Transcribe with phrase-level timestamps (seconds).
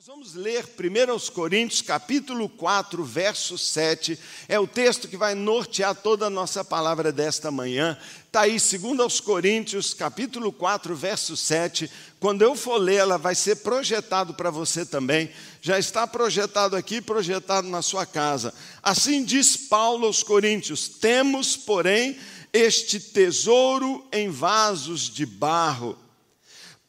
[0.00, 4.18] Nós vamos ler 1 Coríntios, capítulo 4, verso 7.
[4.48, 7.98] É o texto que vai nortear toda a nossa palavra desta manhã.
[8.26, 11.90] Está aí, 2 Coríntios, capítulo 4, verso 7.
[12.18, 15.30] Quando eu for ler, ela vai ser projetado para você também.
[15.60, 18.54] Já está projetado aqui, projetado na sua casa.
[18.82, 22.18] Assim diz Paulo aos Coríntios: Temos, porém,
[22.54, 25.94] este tesouro em vasos de barro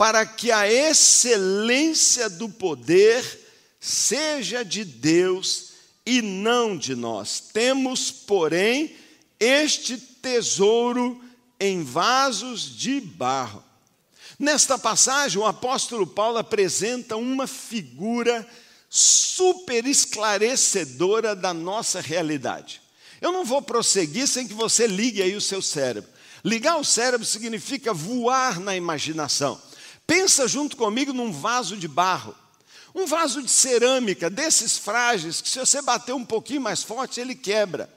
[0.02, 3.24] para que a excelência do poder
[3.80, 7.40] seja de Deus e não de nós.
[7.54, 8.96] Temos, porém,
[9.40, 11.24] este tesouro
[11.60, 13.64] em vasos de barro.
[14.40, 18.50] Nesta passagem, o apóstolo Paulo apresenta uma figura
[18.90, 22.82] super esclarecedora da nossa realidade.
[23.22, 26.10] Eu não vou prosseguir sem que você ligue aí o seu cérebro.
[26.44, 29.62] Ligar o cérebro significa voar na imaginação.
[30.06, 32.36] Pensa junto comigo num vaso de barro.
[32.94, 37.34] Um vaso de cerâmica, desses frágeis, que se você bater um pouquinho mais forte, ele
[37.34, 37.90] quebra.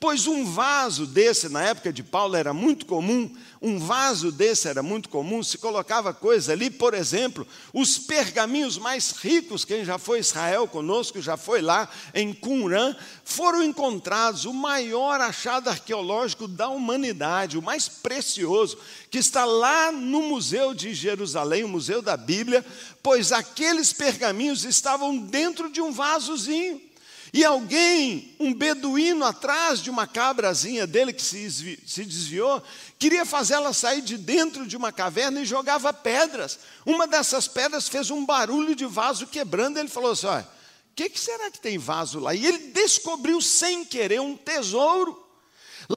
[0.00, 4.80] Pois um vaso desse, na época de Paulo, era muito comum, um vaso desse era
[4.80, 10.20] muito comum, se colocava coisa ali, por exemplo, os pergaminhos mais ricos, quem já foi
[10.20, 17.58] Israel conosco, já foi lá em Qumran, foram encontrados o maior achado arqueológico da humanidade,
[17.58, 18.78] o mais precioso,
[19.10, 22.64] que está lá no Museu de Jerusalém, o Museu da Bíblia,
[23.02, 26.87] pois aqueles pergaminhos estavam dentro de um vasozinho.
[27.32, 32.62] E alguém, um beduíno atrás de uma cabrazinha dele que se desviou,
[32.98, 36.58] queria fazê-la sair de dentro de uma caverna e jogava pedras.
[36.86, 39.78] Uma dessas pedras fez um barulho de vaso quebrando.
[39.78, 40.48] Ele falou assim: olha,
[40.90, 42.34] o que, que será que tem vaso lá?
[42.34, 45.24] E ele descobriu sem querer um tesouro.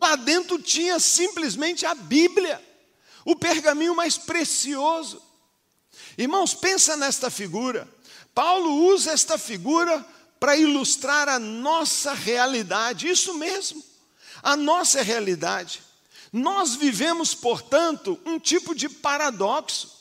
[0.02, 2.62] Lá dentro tinha simplesmente a Bíblia,
[3.26, 5.22] o pergaminho mais precioso.
[6.18, 7.88] Irmãos, pensa nesta figura.
[8.34, 10.06] Paulo usa esta figura
[10.42, 13.84] para ilustrar a nossa realidade, isso mesmo,
[14.42, 15.84] a nossa realidade.
[16.34, 19.92] Nós vivemos, portanto, um tipo de paradoxo.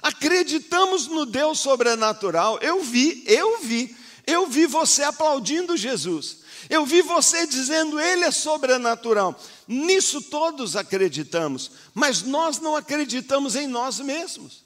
[0.00, 2.58] Acreditamos no Deus sobrenatural.
[2.62, 3.94] Eu vi, eu vi,
[4.26, 6.38] eu vi você aplaudindo Jesus.
[6.70, 9.38] Eu vi você dizendo Ele é sobrenatural.
[9.68, 14.65] Nisso todos acreditamos, mas nós não acreditamos em nós mesmos.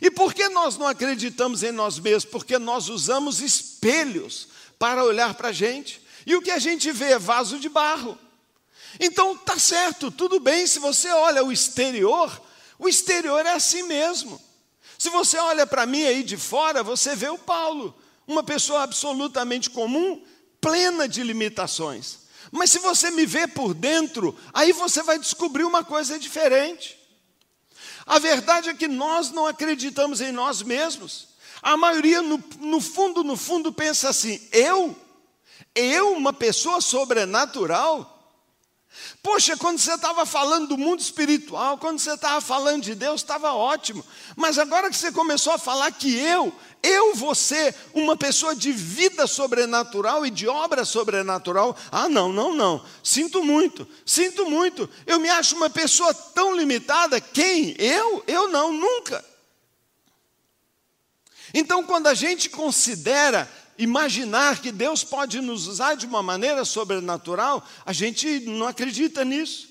[0.00, 2.24] E por que nós não acreditamos em nós mesmos?
[2.24, 4.48] Porque nós usamos espelhos
[4.78, 6.00] para olhar para a gente.
[6.26, 8.18] E o que a gente vê é vaso de barro.
[8.98, 12.42] Então tá certo, tudo bem se você olha o exterior,
[12.78, 14.40] o exterior é assim mesmo.
[14.98, 17.94] Se você olha para mim aí de fora, você vê o Paulo,
[18.26, 20.22] uma pessoa absolutamente comum,
[20.60, 22.26] plena de limitações.
[22.50, 26.98] Mas se você me vê por dentro, aí você vai descobrir uma coisa diferente.
[28.06, 31.26] A verdade é que nós não acreditamos em nós mesmos.
[31.60, 34.96] A maioria, no, no fundo, no fundo, pensa assim: eu?
[35.74, 38.15] Eu, uma pessoa sobrenatural?
[39.26, 43.52] Poxa, quando você estava falando do mundo espiritual, quando você estava falando de Deus, estava
[43.54, 44.06] ótimo.
[44.36, 48.70] Mas agora que você começou a falar que eu, eu vou ser uma pessoa de
[48.70, 52.86] vida sobrenatural e de obra sobrenatural, ah, não, não, não.
[53.02, 54.88] Sinto muito, sinto muito.
[55.04, 57.20] Eu me acho uma pessoa tão limitada.
[57.20, 57.74] Quem?
[57.80, 58.22] Eu?
[58.28, 59.24] Eu não, nunca.
[61.52, 67.66] Então, quando a gente considera imaginar que Deus pode nos usar de uma maneira sobrenatural,
[67.84, 69.68] a gente não acredita nisso.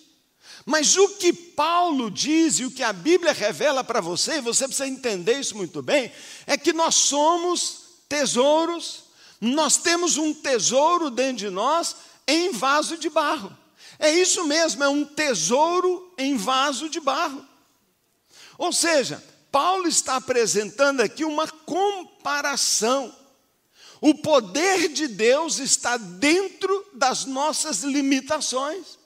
[0.66, 4.88] Mas o que Paulo diz e o que a Bíblia revela para você, você precisa
[4.88, 6.12] entender isso muito bem,
[6.48, 9.04] é que nós somos tesouros,
[9.40, 11.96] nós temos um tesouro dentro de nós
[12.28, 13.56] em vaso de barro.
[14.00, 17.46] É isso mesmo, é um tesouro em vaso de barro.
[18.58, 23.14] Ou seja, Paulo está apresentando aqui uma comparação
[24.02, 28.98] o poder de Deus está dentro das nossas limitações.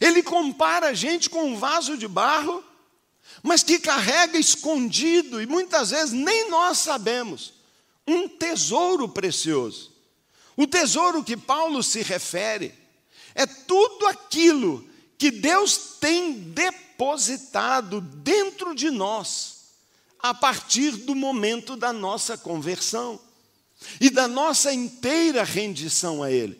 [0.00, 2.62] Ele compara a gente com um vaso de barro,
[3.42, 7.54] mas que carrega escondido, e muitas vezes nem nós sabemos,
[8.06, 9.92] um tesouro precioso.
[10.56, 12.74] O tesouro que Paulo se refere
[13.34, 14.86] é tudo aquilo
[15.16, 19.60] que Deus tem depositado dentro de nós,
[20.18, 23.18] a partir do momento da nossa conversão
[24.00, 26.58] e da nossa inteira rendição a Ele.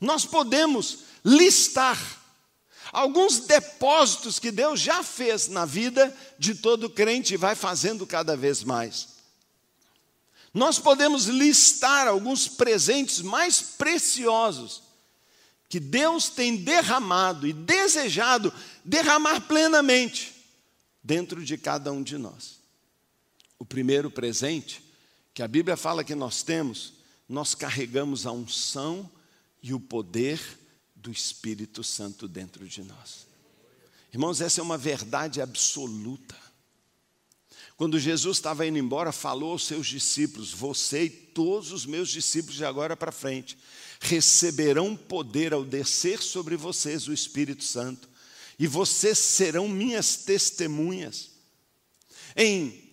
[0.00, 1.98] Nós podemos listar
[2.92, 8.36] alguns depósitos que Deus já fez na vida de todo crente e vai fazendo cada
[8.36, 9.16] vez mais.
[10.52, 14.82] Nós podemos listar alguns presentes mais preciosos
[15.68, 18.52] que Deus tem derramado e desejado
[18.84, 20.34] derramar plenamente
[21.02, 22.60] dentro de cada um de nós.
[23.58, 24.85] O primeiro presente
[25.36, 26.94] que a Bíblia fala que nós temos,
[27.28, 29.10] nós carregamos a unção
[29.62, 30.40] e o poder
[30.94, 33.26] do Espírito Santo dentro de nós.
[34.10, 36.34] Irmãos, essa é uma verdade absoluta.
[37.76, 42.56] Quando Jesus estava indo embora, falou aos seus discípulos: Você e todos os meus discípulos
[42.56, 43.58] de agora para frente
[44.00, 48.08] receberão poder ao descer sobre vocês o Espírito Santo,
[48.58, 51.32] e vocês serão minhas testemunhas.
[52.34, 52.85] Em,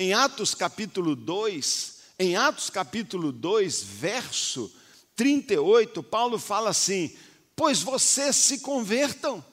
[0.00, 4.72] em Atos capítulo 2, em Atos capítulo 2, verso
[5.14, 7.14] 38, Paulo fala assim:
[7.54, 9.44] Pois vocês se convertam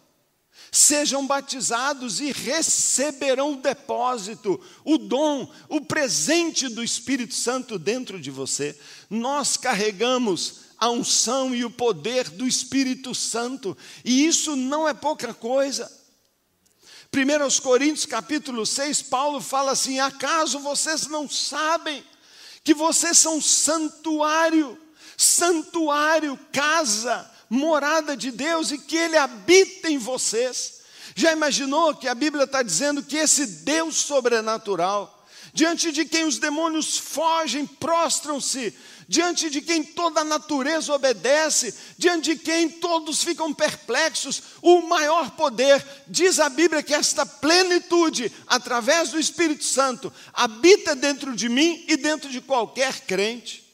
[0.71, 8.31] sejam batizados e receberão o depósito, o dom, o presente do Espírito Santo dentro de
[8.31, 8.77] você.
[9.09, 15.33] Nós carregamos a unção e o poder do Espírito Santo, e isso não é pouca
[15.33, 15.91] coisa.
[17.17, 22.03] 1 Coríntios capítulo 6, Paulo fala assim: acaso vocês não sabem
[22.63, 24.77] que vocês são santuário,
[25.17, 30.81] santuário, casa, morada de Deus e que Ele habita em vocês.
[31.15, 36.37] Já imaginou que a Bíblia está dizendo que esse Deus sobrenatural, diante de quem os
[36.37, 38.77] demônios fogem, prostram-se,
[39.07, 45.31] diante de quem toda a natureza obedece, diante de quem todos ficam perplexos, o maior
[45.31, 51.85] poder, diz a Bíblia que esta plenitude, através do Espírito Santo, habita dentro de mim
[51.87, 53.65] e dentro de qualquer crente.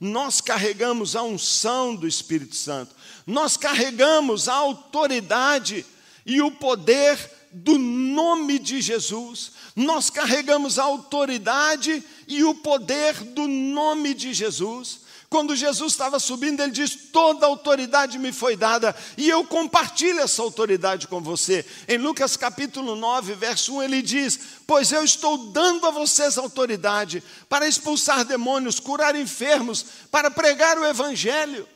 [0.00, 2.98] Nós carregamos a unção do Espírito Santo
[3.28, 5.84] nós carregamos a autoridade
[6.24, 7.18] e o poder
[7.52, 15.00] do nome de Jesus, nós carregamos a autoridade e o poder do nome de Jesus.
[15.30, 20.40] Quando Jesus estava subindo, ele diz: Toda autoridade me foi dada, e eu compartilho essa
[20.40, 21.64] autoridade com você.
[21.86, 27.22] Em Lucas capítulo 9, verso 1, ele diz: Pois eu estou dando a vocês autoridade
[27.48, 31.68] para expulsar demônios, curar enfermos, para pregar o evangelho.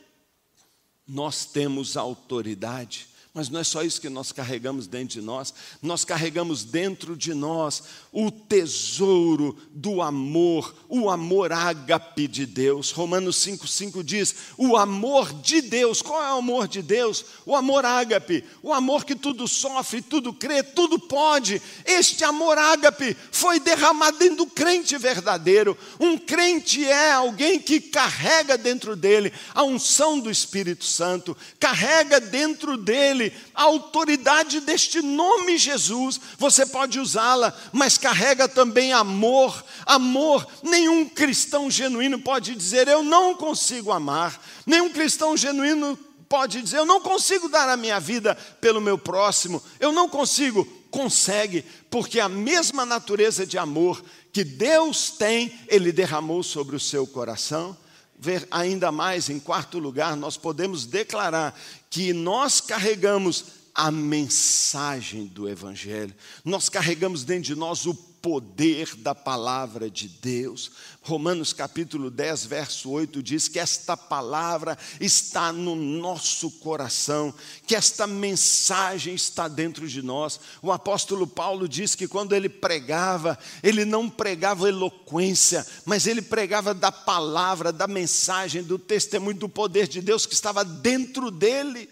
[1.07, 5.51] Nós temos autoridade mas não é só isso que nós carregamos dentro de nós,
[5.81, 7.81] nós carregamos dentro de nós
[8.11, 12.91] o tesouro do amor, o amor ágape de Deus.
[12.91, 15.99] Romanos 5,5 diz: o amor de Deus.
[15.99, 17.25] Qual é o amor de Deus?
[17.43, 21.59] O amor ágape, o amor que tudo sofre, tudo crê, tudo pode.
[21.85, 25.75] Este amor ágape foi derramado dentro do crente verdadeiro.
[25.99, 32.77] Um crente é alguém que carrega dentro dele a unção do Espírito Santo, carrega dentro
[32.77, 33.22] dele
[33.53, 39.63] a autoridade deste nome Jesus, você pode usá-la, mas carrega também amor.
[39.85, 44.41] Amor, nenhum cristão genuíno pode dizer eu não consigo amar.
[44.65, 45.97] Nenhum cristão genuíno
[46.27, 49.61] pode dizer eu não consigo dar a minha vida pelo meu próximo.
[49.79, 50.65] Eu não consigo.
[50.89, 57.07] Consegue, porque a mesma natureza de amor que Deus tem, Ele derramou sobre o seu
[57.07, 57.75] coração
[58.23, 61.59] ver ainda mais, em quarto lugar, nós podemos declarar
[61.89, 66.15] que nós carregamos a mensagem do Evangelho,
[66.45, 67.93] nós carregamos dentro de nós o
[68.23, 70.71] poder da palavra de Deus.
[71.01, 77.33] Romanos capítulo 10, verso 8 diz que esta palavra está no nosso coração,
[77.67, 80.39] que esta mensagem está dentro de nós.
[80.61, 86.73] O apóstolo Paulo diz que quando ele pregava, ele não pregava eloquência, mas ele pregava
[86.73, 91.89] da palavra, da mensagem, do testemunho do poder de Deus que estava dentro dele.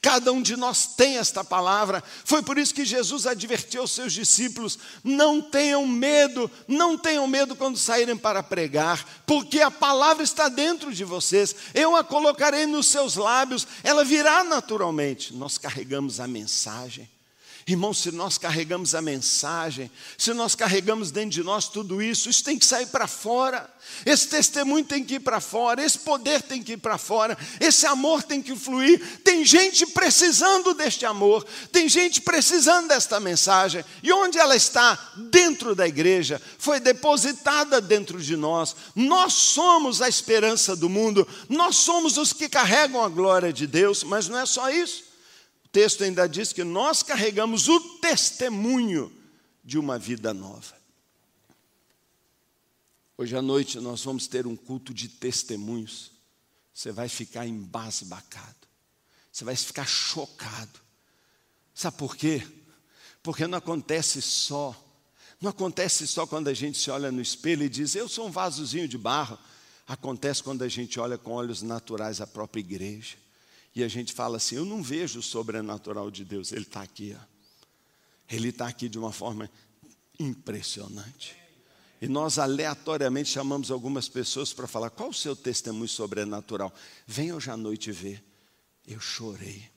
[0.00, 2.02] Cada um de nós tem esta palavra.
[2.24, 7.56] Foi por isso que Jesus advertiu aos seus discípulos: não tenham medo, não tenham medo
[7.56, 11.54] quando saírem para pregar, porque a palavra está dentro de vocês.
[11.74, 15.34] Eu a colocarei nos seus lábios, ela virá naturalmente.
[15.34, 17.15] Nós carregamos a mensagem.
[17.68, 22.44] Irmãos, se nós carregamos a mensagem, se nós carregamos dentro de nós tudo isso, isso
[22.44, 23.68] tem que sair para fora.
[24.04, 27.84] Esse testemunho tem que ir para fora, esse poder tem que ir para fora, esse
[27.84, 29.18] amor tem que fluir.
[29.24, 33.84] Tem gente precisando deste amor, tem gente precisando desta mensagem.
[34.00, 34.96] E onde ela está?
[35.16, 38.76] Dentro da igreja, foi depositada dentro de nós.
[38.94, 44.04] Nós somos a esperança do mundo, nós somos os que carregam a glória de Deus,
[44.04, 45.05] mas não é só isso
[45.76, 49.12] texto ainda diz que nós carregamos o testemunho
[49.62, 50.74] de uma vida nova.
[53.18, 56.12] Hoje à noite nós vamos ter um culto de testemunhos.
[56.72, 58.56] Você vai ficar embasbacado.
[59.30, 60.80] Você vai ficar chocado.
[61.74, 62.42] Sabe por quê?
[63.22, 64.74] Porque não acontece só.
[65.38, 68.30] Não acontece só quando a gente se olha no espelho e diz, eu sou um
[68.30, 69.38] vasozinho de barro.
[69.86, 73.25] Acontece quando a gente olha com olhos naturais a própria igreja
[73.76, 77.14] e a gente fala assim: eu não vejo o sobrenatural de Deus, Ele está aqui.
[77.14, 77.22] Ó.
[78.34, 79.50] Ele está aqui de uma forma
[80.18, 81.36] impressionante.
[82.00, 86.74] E nós aleatoriamente chamamos algumas pessoas para falar: qual o seu testemunho sobrenatural?
[87.06, 88.24] Venha hoje à noite ver.
[88.86, 89.68] Eu chorei.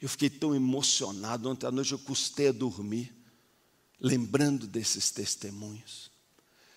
[0.00, 1.50] Eu fiquei tão emocionado.
[1.50, 3.12] Ontem à noite eu custei a dormir,
[3.98, 6.12] lembrando desses testemunhos.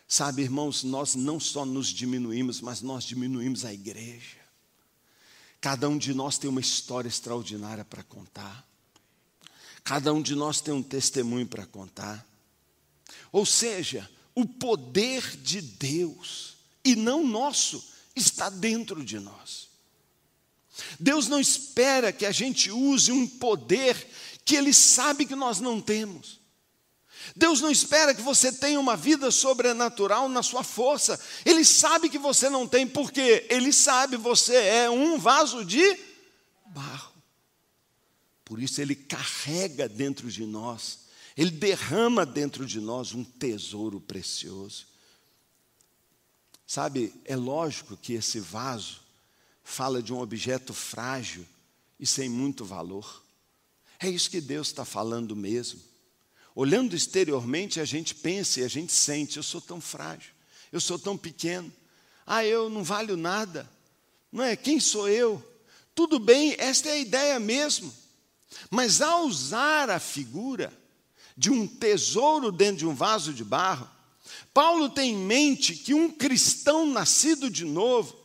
[0.08, 4.42] Sabe, irmãos, nós não só nos diminuímos, mas nós diminuímos a igreja.
[5.63, 8.67] Cada um de nós tem uma história extraordinária para contar.
[9.82, 12.27] Cada um de nós tem um testemunho para contar.
[13.32, 17.82] Ou seja, o poder de Deus, e não nosso,
[18.13, 19.70] está dentro de nós.
[21.00, 23.96] Deus não espera que a gente use um poder
[24.43, 26.41] que Ele sabe que nós não temos.
[27.36, 31.20] Deus não espera que você tenha uma vida sobrenatural na sua força.
[31.46, 35.98] Ele sabe que você não tem, porque Ele sabe você é um vaso de
[36.68, 37.13] barro.
[38.44, 41.03] Por isso Ele carrega dentro de nós
[41.36, 44.86] ele derrama dentro de nós um tesouro precioso.
[46.65, 49.01] Sabe, é lógico que esse vaso
[49.63, 51.46] fala de um objeto frágil
[52.00, 53.24] e sem muito valor.
[54.00, 55.82] É isso que Deus está falando mesmo.
[56.55, 60.31] Olhando exteriormente, a gente pensa e a gente sente: eu sou tão frágil,
[60.72, 61.72] eu sou tão pequeno,
[62.25, 63.69] ah, eu não valho nada,
[64.31, 64.55] não é?
[64.55, 65.43] Quem sou eu?
[65.95, 67.93] Tudo bem, esta é a ideia mesmo.
[68.69, 70.72] Mas ao usar a figura,
[71.36, 73.89] de um tesouro dentro de um vaso de barro,
[74.53, 78.15] Paulo tem em mente que um cristão nascido de novo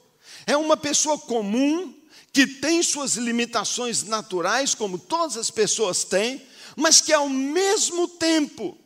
[0.47, 1.95] é uma pessoa comum,
[2.33, 6.41] que tem suas limitações naturais, como todas as pessoas têm,
[6.79, 8.79] mas que ao mesmo tempo,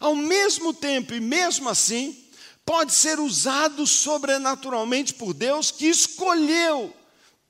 [0.00, 2.24] ao mesmo tempo e mesmo assim,
[2.64, 6.94] pode ser usado sobrenaturalmente por Deus, que escolheu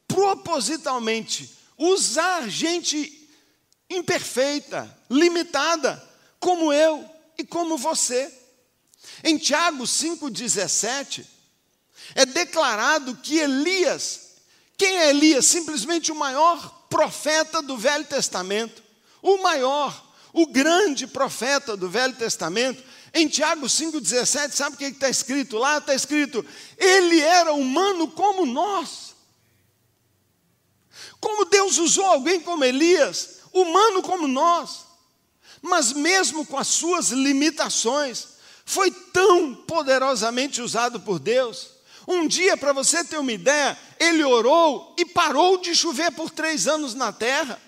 [0.09, 3.29] propositalmente usar gente
[3.89, 6.03] imperfeita, limitada,
[6.41, 8.33] como eu e como você.
[9.23, 11.25] Em Tiago 5,17,
[12.17, 14.33] é declarado que Elias,
[14.77, 15.47] quem é Elias?
[15.47, 18.86] Simplesmente o maior profeta do Velho Testamento,
[19.23, 22.83] o maior, o grande profeta do Velho Testamento.
[23.15, 25.79] Em Tiago 5,17, sabe o que está escrito lá?
[25.79, 26.45] Está escrito:
[26.77, 29.15] Ele era humano como nós.
[31.21, 34.87] Como Deus usou alguém como Elias, humano como nós
[35.67, 38.29] mas mesmo com as suas limitações,
[38.65, 41.71] foi tão poderosamente usado por Deus.
[42.07, 46.69] Um dia, para você ter uma ideia, ele orou e parou de chover por três
[46.69, 47.61] anos na terra.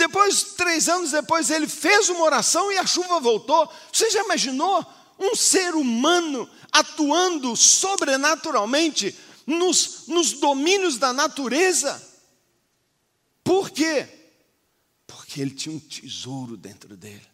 [0.00, 3.70] Depois, três anos depois, ele fez uma oração e a chuva voltou.
[3.92, 4.82] Você já imaginou
[5.18, 9.14] um ser humano atuando sobrenaturalmente
[9.46, 12.02] nos, nos domínios da natureza?
[13.44, 14.08] Por quê?
[15.06, 17.28] Porque ele tinha um tesouro dentro dele.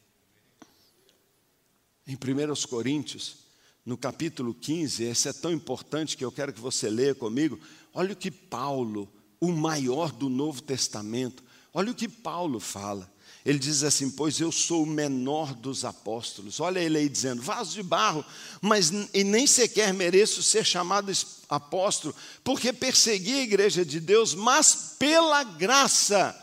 [2.04, 3.37] Em 1 Coríntios,
[3.85, 7.61] no capítulo 15, esse é tão importante que eu quero que você leia comigo.
[7.94, 9.08] Olha o que Paulo,
[9.38, 11.46] o maior do Novo Testamento,
[11.76, 13.11] olha o que Paulo fala.
[13.45, 16.59] Ele diz assim: Pois eu sou o menor dos apóstolos.
[16.59, 18.25] Olha ele aí dizendo: vaso de barro,
[18.61, 21.12] mas e nem sequer mereço ser chamado
[21.49, 26.35] apóstolo, porque persegui a igreja de Deus, mas pela graça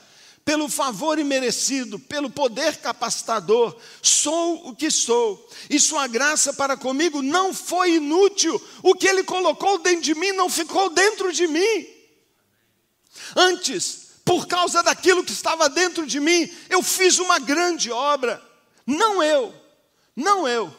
[0.45, 7.21] pelo favor imerecido, pelo poder capacitador, sou o que sou, e Sua graça para comigo
[7.21, 11.87] não foi inútil, o que Ele colocou dentro de mim não ficou dentro de mim.
[13.35, 18.41] Antes, por causa daquilo que estava dentro de mim, eu fiz uma grande obra,
[18.85, 19.53] não eu,
[20.15, 20.73] não eu,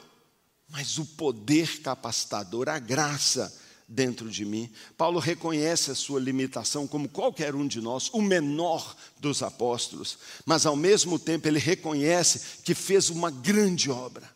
[0.69, 3.55] mas o poder capacitador, a graça
[3.87, 4.71] dentro de mim.
[4.97, 10.67] Paulo reconhece a sua limitação, como qualquer um de nós, o menor dos apóstolos, mas
[10.67, 14.34] ao mesmo tempo ele reconhece que fez uma grande obra.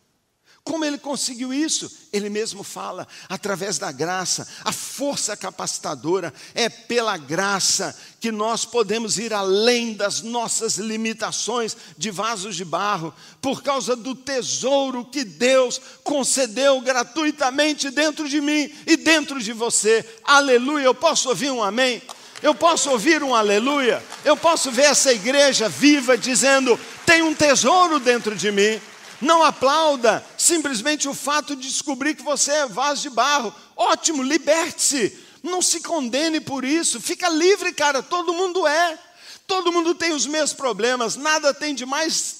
[0.69, 1.91] Como ele conseguiu isso?
[2.13, 9.17] Ele mesmo fala, através da graça, a força capacitadora, é pela graça que nós podemos
[9.17, 13.11] ir além das nossas limitações de vasos de barro,
[13.41, 20.05] por causa do tesouro que Deus concedeu gratuitamente dentro de mim e dentro de você.
[20.23, 20.85] Aleluia!
[20.85, 21.99] Eu posso ouvir um amém?
[22.43, 24.03] Eu posso ouvir um aleluia?
[24.23, 28.79] Eu posso ver essa igreja viva dizendo: tem um tesouro dentro de mim.
[29.21, 33.53] Não aplauda simplesmente o fato de descobrir que você é vaso de barro.
[33.75, 35.17] Ótimo, liberte-se.
[35.43, 36.99] Não se condene por isso.
[37.01, 38.01] Fica livre, cara.
[38.01, 38.97] Todo mundo é.
[39.45, 41.15] Todo mundo tem os mesmos problemas.
[41.15, 42.39] Nada tem de mais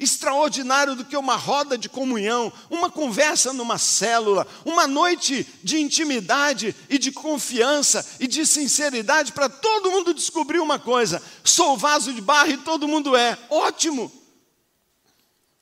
[0.00, 6.74] extraordinário do que uma roda de comunhão, uma conversa numa célula, uma noite de intimidade
[6.88, 12.20] e de confiança e de sinceridade para todo mundo descobrir uma coisa: sou vaso de
[12.20, 13.38] barro e todo mundo é.
[13.50, 14.19] Ótimo!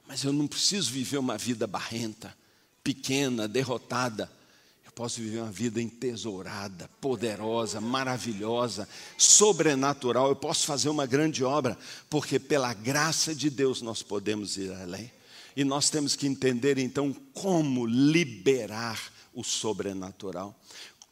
[0.09, 2.35] Mas eu não preciso viver uma vida barrenta.
[2.83, 4.33] pequena, derrotada,
[4.87, 8.89] eu posso viver uma vida entesourada, poderosa, maravilhosa,
[9.19, 10.31] sobrenatural.
[10.31, 11.77] Eu posso fazer uma grande obra,
[12.09, 15.13] porque pela graça de Deus nós podemos ir além.
[15.55, 20.59] E nós temos que entender então como liberar o sobrenatural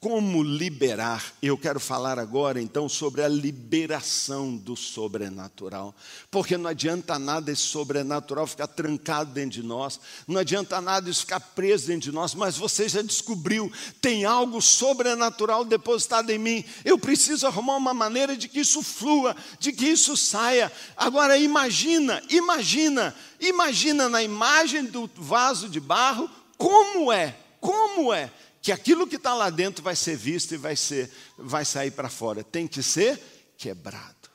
[0.06, 1.32] como liberar.
[1.42, 5.92] Eu quero falar agora então sobre a liberação do sobrenatural.
[6.30, 9.98] Porque não adianta nada esse sobrenatural ficar trancado dentro de nós,
[10.28, 13.68] não adianta nada isso ficar preso dentro de nós, mas você já descobriu,
[14.00, 16.64] tem algo sobrenatural depositado em mim.
[16.84, 20.70] Eu preciso arrumar uma maneira de que isso flua, de que isso saia.
[20.96, 28.30] Agora imagina, imagina, imagina na imagem do vaso de barro como é, como é
[28.66, 31.08] que aquilo que está lá dentro vai ser visto e vai, ser,
[31.38, 32.42] vai sair para fora.
[32.42, 33.16] Tem que ser
[33.56, 34.28] quebrado.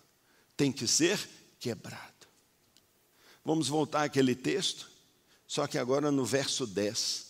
[0.55, 1.19] Tem que ser
[1.59, 2.29] quebrado.
[3.43, 4.89] Vamos voltar àquele texto,
[5.45, 7.25] só que agora no verso 10.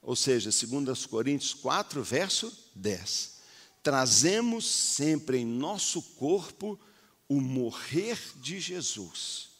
[0.00, 3.40] Ou seja, 2 Coríntios 4, verso 10.
[3.82, 6.80] Trazemos sempre em nosso corpo
[7.28, 9.50] o morrer de Jesus,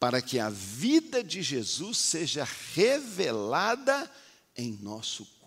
[0.00, 4.10] para que a vida de Jesus seja revelada
[4.56, 5.39] em nosso corpo.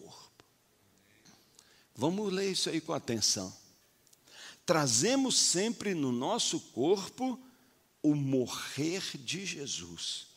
[1.95, 3.55] Vamos ler isso aí com atenção.
[4.65, 7.39] Trazemos sempre no nosso corpo
[8.01, 10.27] o morrer de Jesus,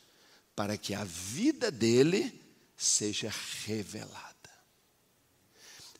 [0.54, 2.42] para que a vida dele
[2.76, 3.32] seja
[3.64, 4.36] revelada.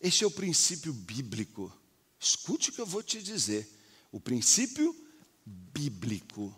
[0.01, 1.73] Este é o princípio bíblico.
[2.21, 3.69] Escute o que eu vou te dizer.
[4.13, 4.95] O princípio
[5.45, 6.55] bíblico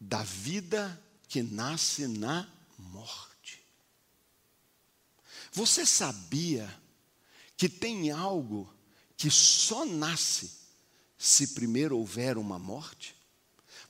[0.00, 2.48] da vida que nasce na
[2.78, 3.62] morte.
[5.52, 6.72] Você sabia
[7.58, 8.72] que tem algo
[9.16, 10.52] que só nasce
[11.18, 13.14] se primeiro houver uma morte?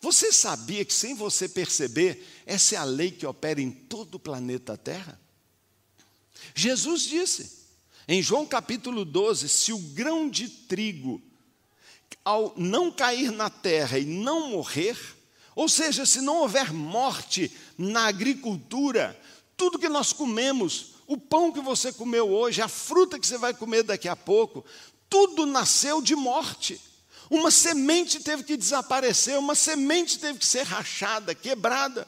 [0.00, 4.20] Você sabia que, sem você perceber, essa é a lei que opera em todo o
[4.20, 5.20] planeta Terra?
[6.54, 7.58] Jesus disse,
[8.08, 11.20] em João capítulo 12: se o grão de trigo,
[12.24, 14.96] ao não cair na terra e não morrer,
[15.54, 19.20] ou seja, se não houver morte na agricultura,
[19.56, 23.54] tudo que nós comemos, o pão que você comeu hoje, a fruta que você vai
[23.54, 24.62] comer daqui a pouco,
[25.08, 26.78] tudo nasceu de morte.
[27.30, 32.06] Uma semente teve que desaparecer, uma semente teve que ser rachada, quebrada.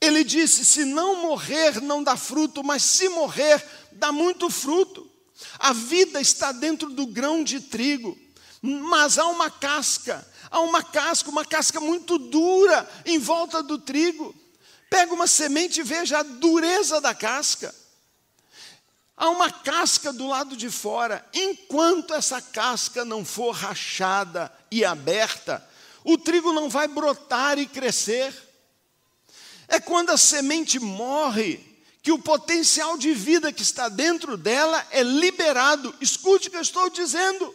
[0.00, 5.10] Ele disse: se não morrer, não dá fruto, mas se morrer, dá muito fruto.
[5.58, 8.16] A vida está dentro do grão de trigo,
[8.62, 14.32] mas há uma casca, há uma casca, uma casca muito dura em volta do trigo.
[14.88, 17.81] Pega uma semente e veja a dureza da casca.
[19.16, 21.24] Há uma casca do lado de fora.
[21.32, 25.66] Enquanto essa casca não for rachada e aberta,
[26.04, 28.34] o trigo não vai brotar e crescer.
[29.68, 31.60] É quando a semente morre
[32.02, 35.94] que o potencial de vida que está dentro dela é liberado.
[36.00, 37.54] Escute o que eu estou dizendo.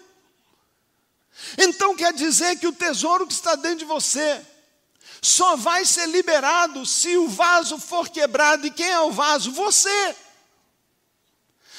[1.57, 4.41] Então quer dizer que o tesouro que está dentro de você
[5.21, 8.65] só vai ser liberado se o vaso for quebrado.
[8.65, 9.51] E quem é o vaso?
[9.51, 10.15] Você.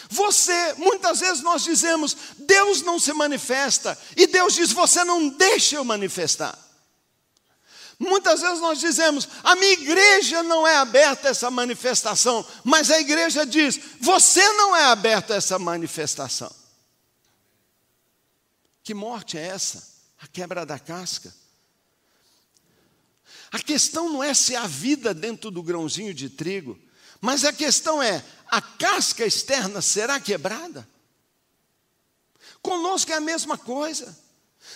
[0.09, 5.77] Você, muitas vezes nós dizemos, Deus não se manifesta, e Deus diz, você não deixa
[5.77, 6.59] eu manifestar.
[7.99, 13.01] Muitas vezes nós dizemos, a minha igreja não é aberta a essa manifestação, mas a
[13.01, 16.51] igreja diz, você não é aberto a essa manifestação.
[18.83, 19.87] Que morte é essa?
[20.21, 21.35] A quebra da casca.
[23.51, 26.79] A questão não é se há vida dentro do grãozinho de trigo,
[27.21, 30.89] mas a questão é: a casca externa será quebrada?
[32.63, 34.17] Conosco é a mesma coisa.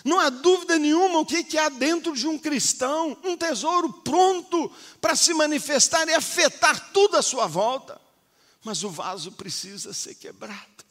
[0.04, 4.70] Não há dúvida nenhuma o que, que há dentro de um cristão, um tesouro pronto
[5.00, 8.00] para se manifestar e afetar tudo à sua volta.
[8.64, 10.84] Mas o vaso precisa ser quebrado.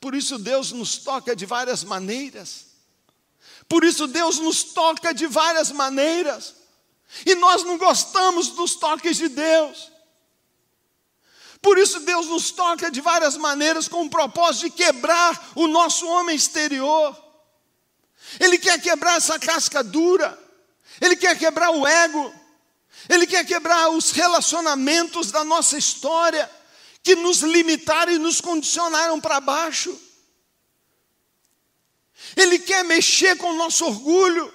[0.00, 2.66] Por isso Deus nos toca de várias maneiras.
[3.68, 6.54] Por isso Deus nos toca de várias maneiras.
[7.24, 9.92] E nós não gostamos dos toques de Deus.
[11.60, 16.06] Por isso Deus nos toca de várias maneiras com o propósito de quebrar o nosso
[16.06, 17.16] homem exterior.
[18.38, 20.38] Ele quer quebrar essa casca dura.
[21.00, 22.34] Ele quer quebrar o ego.
[23.08, 26.50] Ele quer quebrar os relacionamentos da nossa história
[27.02, 29.98] que nos limitaram e nos condicionaram para baixo.
[32.36, 34.52] Ele quer mexer com o nosso orgulho.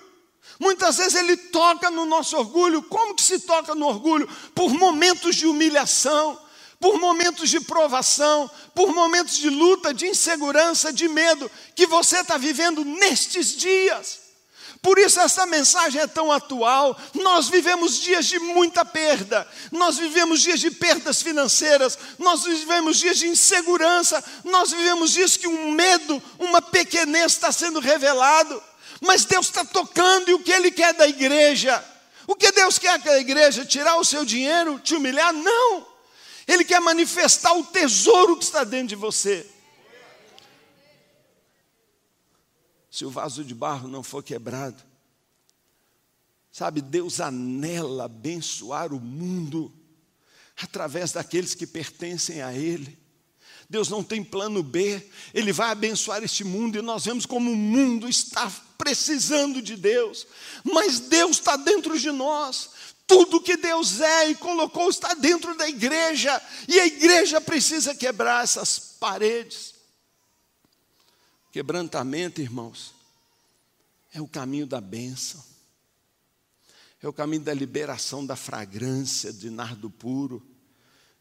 [0.59, 2.83] Muitas vezes ele toca no nosso orgulho.
[2.83, 4.27] Como que se toca no orgulho?
[4.53, 6.37] Por momentos de humilhação,
[6.79, 12.37] por momentos de provação, por momentos de luta, de insegurança, de medo que você está
[12.37, 14.29] vivendo nestes dias.
[14.81, 16.97] Por isso essa mensagem é tão atual.
[17.13, 23.17] Nós vivemos dias de muita perda, nós vivemos dias de perdas financeiras, nós vivemos dias
[23.17, 28.68] de insegurança, nós vivemos dias que um medo, uma pequenez está sendo revelado.
[29.01, 31.83] Mas Deus está tocando e o que Ele quer da igreja?
[32.27, 33.65] O que Deus quer da igreja?
[33.65, 35.33] Tirar o seu dinheiro, te humilhar?
[35.33, 35.87] Não!
[36.47, 39.49] Ele quer manifestar o tesouro que está dentro de você.
[42.91, 44.83] Se o vaso de barro não for quebrado,
[46.51, 49.73] sabe, Deus anela abençoar o mundo
[50.61, 52.97] através daqueles que pertencem a Ele.
[53.69, 57.55] Deus não tem plano B, Ele vai abençoar este mundo e nós vemos como o
[57.55, 60.25] mundo está precisando de Deus,
[60.63, 62.69] mas Deus está dentro de nós,
[63.05, 68.41] tudo que Deus é e colocou está dentro da igreja, e a igreja precisa quebrar
[68.41, 69.75] essas paredes.
[71.51, 72.93] Quebrantamento, irmãos,
[74.13, 75.43] é o caminho da bênção,
[77.01, 80.41] é o caminho da liberação da fragrância de nardo puro,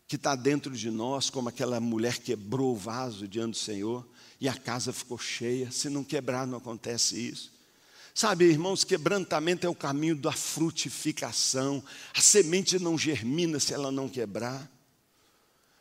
[0.06, 4.08] que está dentro de nós, como aquela mulher quebrou o vaso diante do Senhor,
[4.40, 5.70] e a casa ficou cheia.
[5.70, 7.52] Se não quebrar, não acontece isso.
[8.14, 11.82] Sabe, irmãos, quebrantamento é o caminho da frutificação.
[12.14, 14.68] A semente não germina se ela não quebrar.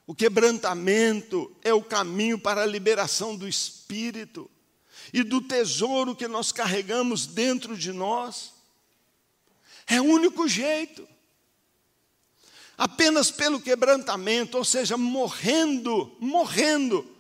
[0.06, 4.50] O quebrantamento é o caminho para a liberação do espírito
[5.12, 8.54] e do tesouro que nós carregamos dentro de nós.
[9.88, 11.08] É o único jeito.
[12.78, 17.17] Apenas pelo quebrantamento, ou seja, morrendo, morrendo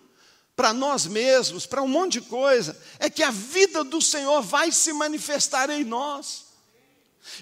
[0.57, 4.71] para nós mesmos, para um monte de coisa, é que a vida do Senhor vai
[4.71, 6.47] se manifestar em nós.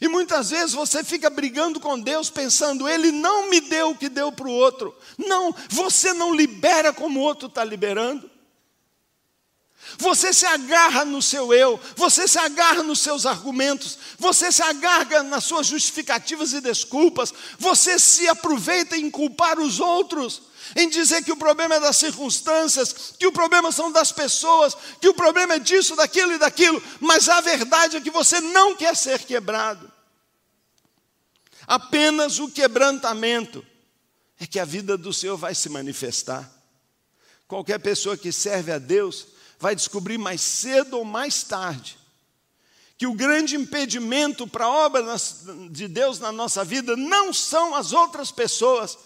[0.01, 4.09] E muitas vezes você fica brigando com Deus, pensando, Ele não me deu o que
[4.09, 4.93] deu para o outro.
[5.17, 8.29] Não, você não libera como o outro está liberando.
[9.97, 15.23] Você se agarra no seu eu, você se agarra nos seus argumentos, você se agarra
[15.23, 20.41] nas suas justificativas e desculpas, você se aproveita em culpar os outros
[20.75, 25.09] em dizer que o problema é das circunstâncias, que o problema são das pessoas, que
[25.09, 28.95] o problema é disso, daquilo e daquilo, mas a verdade é que você não quer
[28.95, 29.91] ser quebrado.
[31.67, 33.65] Apenas o quebrantamento
[34.39, 36.49] é que a vida do Senhor vai se manifestar.
[37.47, 39.27] Qualquer pessoa que serve a Deus
[39.59, 41.97] vai descobrir mais cedo ou mais tarde
[42.97, 45.03] que o grande impedimento para a obra
[45.69, 48.97] de Deus na nossa vida não são as outras pessoas,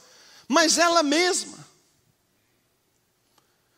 [0.49, 1.59] mas ela mesma.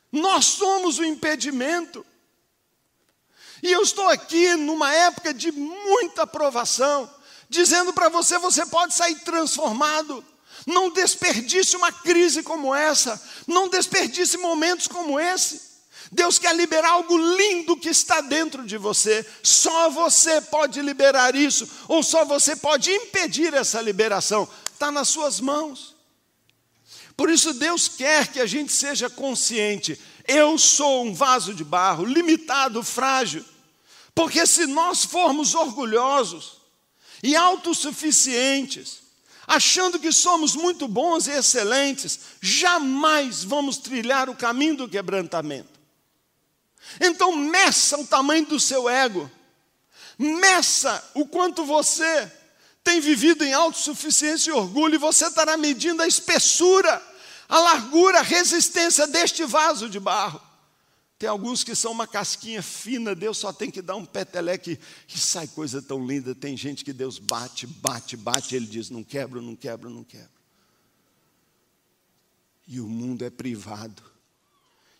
[0.09, 2.05] Nós somos o impedimento.
[3.61, 7.13] E eu estou aqui numa época de muita provação,
[7.49, 10.25] dizendo para você: você pode sair transformado.
[10.65, 15.71] Não desperdice uma crise como essa, não desperdice momentos como esse.
[16.11, 19.25] Deus quer liberar algo lindo que está dentro de você.
[19.41, 24.47] Só você pode liberar isso, ou só você pode impedir essa liberação.
[24.71, 25.90] Está nas suas mãos.
[27.21, 29.95] Por isso, Deus quer que a gente seja consciente.
[30.27, 33.45] Eu sou um vaso de barro, limitado, frágil.
[34.15, 36.53] Porque se nós formos orgulhosos
[37.21, 39.03] e autossuficientes,
[39.45, 45.79] achando que somos muito bons e excelentes, jamais vamos trilhar o caminho do quebrantamento.
[46.99, 49.29] Então, meça o tamanho do seu ego,
[50.17, 52.31] meça o quanto você
[52.83, 57.10] tem vivido em autossuficiência e orgulho, e você estará medindo a espessura
[57.51, 60.41] a largura, a resistência deste vaso de barro.
[61.19, 64.79] Tem alguns que são uma casquinha fina, Deus só tem que dar um peteleque
[65.13, 66.33] e sai coisa tão linda.
[66.33, 70.31] Tem gente que Deus bate, bate, bate, ele diz: não quebro, não quebro, não quebro.
[72.65, 74.01] E o mundo é privado,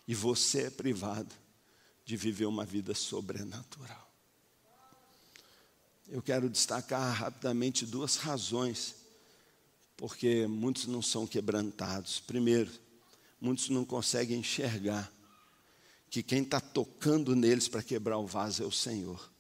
[0.06, 1.34] e você é privado
[2.04, 4.12] de viver uma vida sobrenatural.
[6.10, 9.01] Eu quero destacar rapidamente duas razões
[10.02, 12.20] porque muitos não são quebrantados.
[12.20, 12.72] Primeiro,
[13.40, 15.14] muitos não conseguem enxergar
[16.10, 19.32] que quem está tocando neles para quebrar o vaso é o Senhor.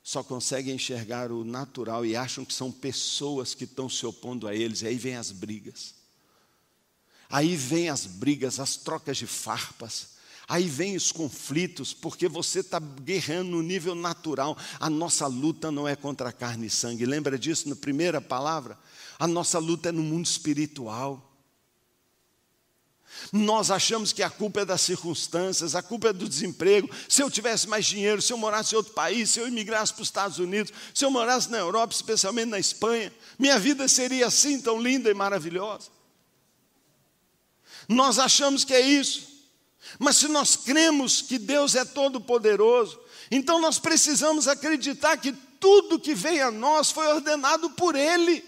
[0.00, 4.54] Só conseguem enxergar o natural e acham que são pessoas que estão se opondo a
[4.54, 5.96] eles, e aí vem as brigas.
[7.28, 10.10] Aí vem as brigas, as trocas de farpas.
[10.46, 14.56] Aí vem os conflitos, porque você está guerreando no nível natural.
[14.78, 17.04] A nossa luta não é contra carne e sangue.
[17.04, 18.78] Lembra disso na primeira palavra?
[19.18, 21.30] A nossa luta é no mundo espiritual.
[23.32, 26.90] Nós achamos que a culpa é das circunstâncias, a culpa é do desemprego.
[27.08, 30.02] Se eu tivesse mais dinheiro, se eu morasse em outro país, se eu imigrasse para
[30.02, 34.60] os Estados Unidos, se eu morasse na Europa, especialmente na Espanha, minha vida seria assim
[34.60, 35.88] tão linda e maravilhosa.
[37.88, 39.28] Nós achamos que é isso,
[39.98, 42.98] mas se nós cremos que Deus é todo-poderoso,
[43.30, 48.44] Então nós precisamos acreditar que tudo que vem a nós foi ordenado por Ele.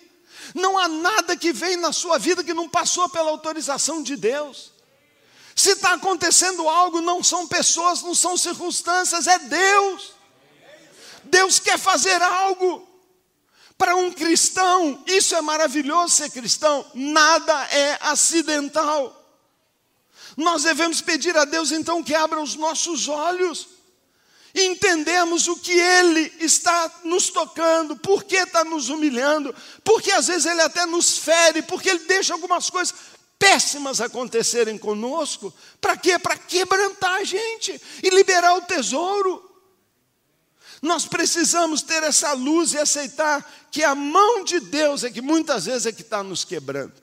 [0.54, 4.72] Não há nada que vem na sua vida que não passou pela autorização de Deus.
[5.54, 10.12] Se está acontecendo algo, não são pessoas, não são circunstâncias, é Deus.
[11.24, 12.86] Deus quer fazer algo.
[13.78, 19.12] Para um cristão, isso é maravilhoso ser cristão, nada é acidental.
[20.36, 23.75] Nós devemos pedir a Deus então que abra os nossos olhos
[24.62, 30.46] entendemos o que Ele está nos tocando, por que está nos humilhando, porque às vezes
[30.46, 32.94] Ele até nos fere, porque Ele deixa algumas coisas
[33.38, 35.52] péssimas acontecerem conosco.
[35.80, 36.18] Para quê?
[36.18, 39.42] Para quebrantar a gente e liberar o tesouro.
[40.80, 45.66] Nós precisamos ter essa luz e aceitar que a mão de Deus é que muitas
[45.66, 46.94] vezes é que está nos quebrando.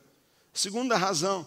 [0.53, 1.45] Segunda razão,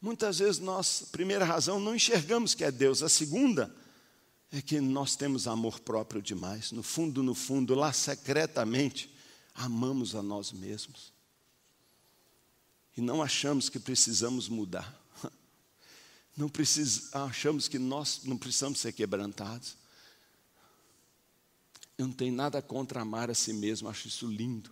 [0.00, 3.02] muitas vezes nós, primeira razão, não enxergamos que é Deus.
[3.02, 3.74] A segunda
[4.50, 6.72] é que nós temos amor próprio demais.
[6.72, 9.12] No fundo, no fundo, lá secretamente,
[9.54, 11.12] amamos a nós mesmos.
[12.96, 14.98] E não achamos que precisamos mudar.
[16.36, 19.76] Não precis, achamos que nós não precisamos ser quebrantados.
[21.98, 24.70] Eu não tenho nada contra amar a si mesmo, acho isso lindo.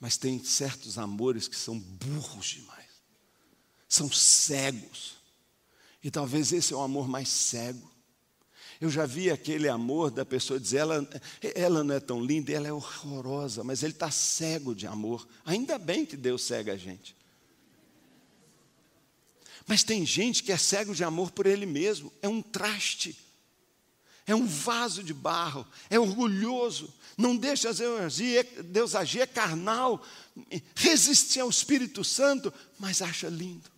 [0.00, 2.90] Mas tem certos amores que são burros demais,
[3.86, 5.16] são cegos.
[6.02, 7.93] E talvez esse é o amor mais cego.
[8.84, 11.08] Eu já vi aquele amor da pessoa dizer, ela,
[11.54, 15.26] ela não é tão linda, ela é horrorosa, mas ele está cego de amor.
[15.42, 17.16] Ainda bem que Deus cega a gente.
[19.66, 23.16] Mas tem gente que é cego de amor por ele mesmo, é um traste
[24.26, 27.70] é um vaso de barro, é orgulhoso, não deixa
[28.64, 30.02] Deus agir, é, carnal,
[30.74, 33.73] resiste ao Espírito Santo, mas acha lindo.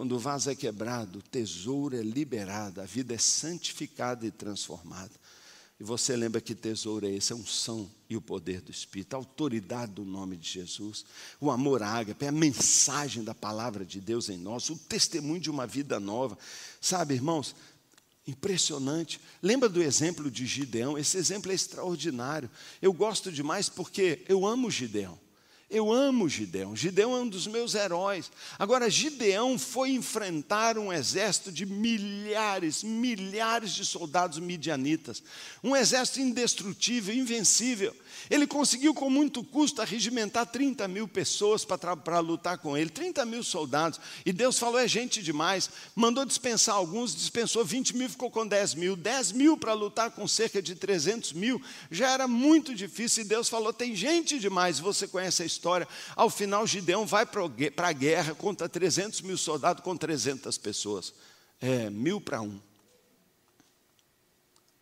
[0.00, 5.12] Quando o vaso é quebrado, o tesouro é liberado, a vida é santificada e transformada.
[5.78, 7.34] E você lembra que tesouro é esse?
[7.34, 11.04] É a unção e o poder do Espírito, a autoridade do nome de Jesus,
[11.38, 15.66] o amor ágape, a mensagem da palavra de Deus em nós, o testemunho de uma
[15.66, 16.38] vida nova.
[16.80, 17.54] Sabe, irmãos,
[18.26, 19.20] impressionante.
[19.42, 20.96] Lembra do exemplo de Gideão?
[20.96, 22.50] Esse exemplo é extraordinário.
[22.80, 25.18] Eu gosto demais porque eu amo Gideão.
[25.70, 26.74] Eu amo Gideão.
[26.74, 28.28] Gideão é um dos meus heróis.
[28.58, 35.22] Agora, Gideão foi enfrentar um exército de milhares, milhares de soldados midianitas.
[35.62, 37.94] Um exército indestrutível, invencível.
[38.28, 43.44] Ele conseguiu, com muito custo, arregimentar 30 mil pessoas para lutar com ele, 30 mil
[43.44, 44.00] soldados.
[44.26, 45.70] E Deus falou: é gente demais.
[45.94, 48.96] Mandou dispensar alguns, dispensou 20 mil, ficou com 10 mil.
[48.96, 53.22] 10 mil para lutar com cerca de 300 mil já era muito difícil.
[53.22, 54.80] E Deus falou: tem gente demais.
[54.80, 55.59] Você conhece a história.
[56.16, 61.12] Ao final, Gideão vai para a guerra contra 300 mil soldados com 300 pessoas.
[61.60, 62.60] É, mil para um.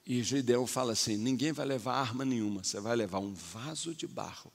[0.06, 4.06] E Gideão fala assim: ninguém vai levar arma nenhuma, você vai levar um vaso de
[4.06, 4.50] barro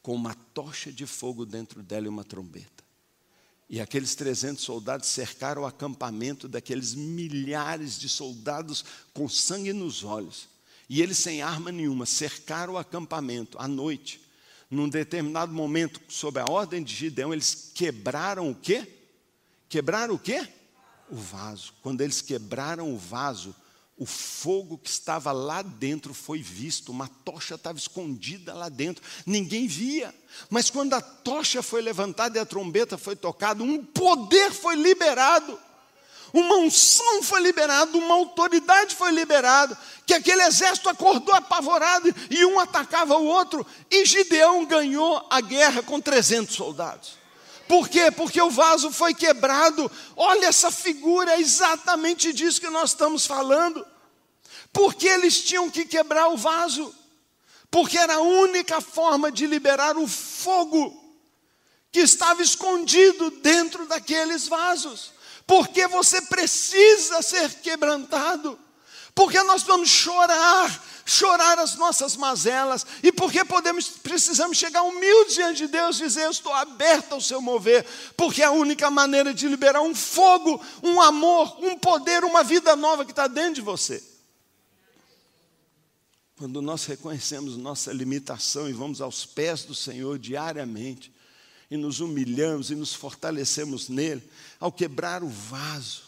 [0.00, 2.82] com uma tocha de fogo dentro dela e uma trombeta.
[3.68, 10.48] E aqueles 300 soldados cercaram o acampamento daqueles milhares de soldados com sangue nos olhos.
[10.88, 14.20] E eles sem arma nenhuma cercaram o acampamento à noite.
[14.72, 18.90] Num determinado momento, sob a ordem de Gideão, eles quebraram o quê?
[19.68, 20.48] Quebraram o quê?
[21.10, 21.74] O vaso.
[21.82, 23.54] Quando eles quebraram o vaso,
[23.98, 29.66] o fogo que estava lá dentro foi visto, uma tocha estava escondida lá dentro, ninguém
[29.66, 30.14] via.
[30.48, 35.60] Mas quando a tocha foi levantada e a trombeta foi tocada, um poder foi liberado,
[36.32, 42.58] uma unção foi liberada, uma autoridade foi liberada, que aquele exército acordou apavorado e um
[42.58, 47.22] atacava o outro, e Gideão ganhou a guerra com 300 soldados.
[47.68, 48.10] Por quê?
[48.10, 49.90] Porque o vaso foi quebrado.
[50.16, 53.86] Olha essa figura, é exatamente disso que nós estamos falando.
[54.72, 56.94] Porque eles tinham que quebrar o vaso,
[57.70, 60.98] porque era a única forma de liberar o fogo
[61.90, 65.12] que estava escondido dentro daqueles vasos.
[65.46, 68.58] Porque você precisa ser quebrantado,
[69.14, 75.58] porque nós vamos chorar, chorar as nossas mazelas, e porque podemos, precisamos chegar humildes diante
[75.58, 77.84] de Deus e dizer: Eu estou aberto ao seu mover,
[78.16, 82.74] porque é a única maneira de liberar um fogo, um amor, um poder, uma vida
[82.76, 84.02] nova que está dentro de você.
[86.36, 91.12] Quando nós reconhecemos nossa limitação e vamos aos pés do Senhor diariamente,
[91.70, 94.22] e nos humilhamos e nos fortalecemos nele,
[94.62, 96.04] ao quebrar o vaso,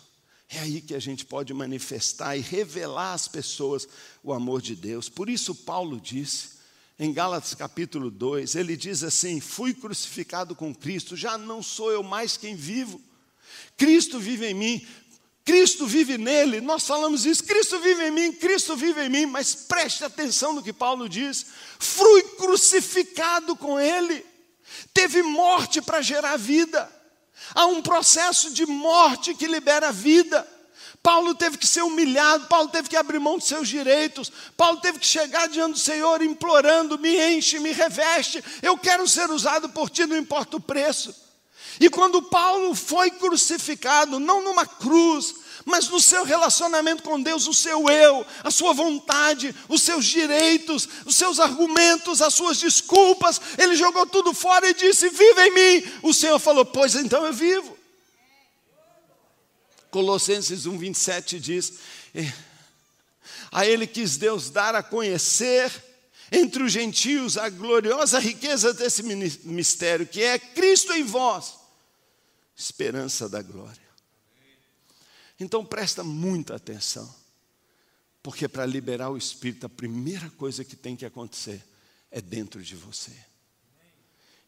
[0.49, 3.88] é aí que a gente pode manifestar e revelar às pessoas
[4.23, 5.09] o amor de Deus.
[5.09, 6.51] Por isso, Paulo disse,
[6.97, 12.05] em Gálatas capítulo 2, ele diz assim: Fui crucificado com Cristo, já não sou eu
[12.05, 13.01] mais quem vivo,
[13.77, 14.87] Cristo vive em mim.
[15.45, 19.55] Cristo vive nele, nós falamos isso, Cristo vive em mim, Cristo vive em mim, mas
[19.55, 21.45] preste atenção no que Paulo diz:
[21.81, 24.25] fui crucificado com ele,
[24.95, 26.88] teve morte para gerar vida,
[27.55, 30.47] há um processo de morte que libera vida.
[31.03, 34.99] Paulo teve que ser humilhado, Paulo teve que abrir mão de seus direitos, Paulo teve
[34.99, 39.90] que chegar diante do Senhor implorando: me enche, me reveste, eu quero ser usado por
[39.90, 41.14] ti, não importa o preço.
[41.79, 47.55] E quando Paulo foi crucificado, não numa cruz, mas no seu relacionamento com Deus, o
[47.55, 53.74] seu eu, a sua vontade, os seus direitos, os seus argumentos, as suas desculpas, ele
[53.74, 55.92] jogou tudo fora e disse: Viva em mim.
[56.03, 57.77] O Senhor falou: Pois então eu vivo.
[59.90, 61.74] Colossenses 1, 27 diz:
[63.50, 65.70] A ele quis Deus dar a conhecer
[66.31, 71.64] entre os gentios a gloriosa riqueza desse mistério, que é Cristo em vós
[72.57, 73.84] esperança da glória.
[75.38, 77.12] Então presta muita atenção,
[78.23, 81.62] porque para liberar o Espírito, a primeira coisa que tem que acontecer
[82.11, 83.12] é dentro de você.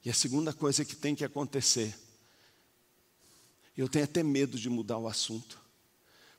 [0.05, 1.93] E a segunda coisa que tem que acontecer,
[3.77, 5.61] eu tenho até medo de mudar o assunto,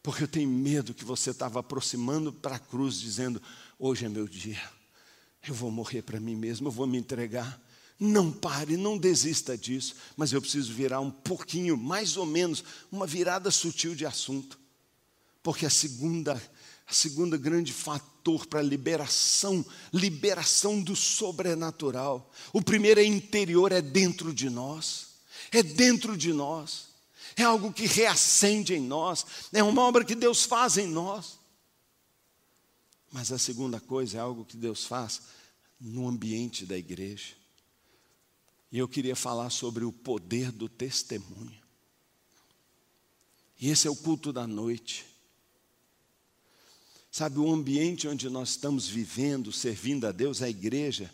[0.02, 3.42] porque eu tenho medo que você estava aproximando para a cruz, dizendo:
[3.78, 4.62] hoje é meu dia,
[5.46, 7.62] eu vou morrer para mim mesmo, eu vou me entregar.
[8.00, 13.08] Não pare, não desista disso, mas eu preciso virar um pouquinho, mais ou menos, uma
[13.08, 14.60] virada sutil de assunto.
[15.42, 16.42] Porque a segunda,
[16.86, 22.32] a segunda grande fator para liberação, liberação do sobrenatural.
[22.54, 25.08] O primeiro é interior, é dentro de nós.
[25.52, 26.88] É dentro de nós.
[27.36, 31.38] É algo que reacende em nós, é uma obra que Deus faz em nós.
[33.12, 35.22] Mas a segunda coisa é algo que Deus faz
[35.80, 37.36] no ambiente da igreja.
[38.72, 41.58] E eu queria falar sobre o poder do testemunho.
[43.60, 45.06] E esse é o culto da noite.
[47.12, 51.12] Sabe, o ambiente onde nós estamos vivendo, servindo a Deus, a igreja,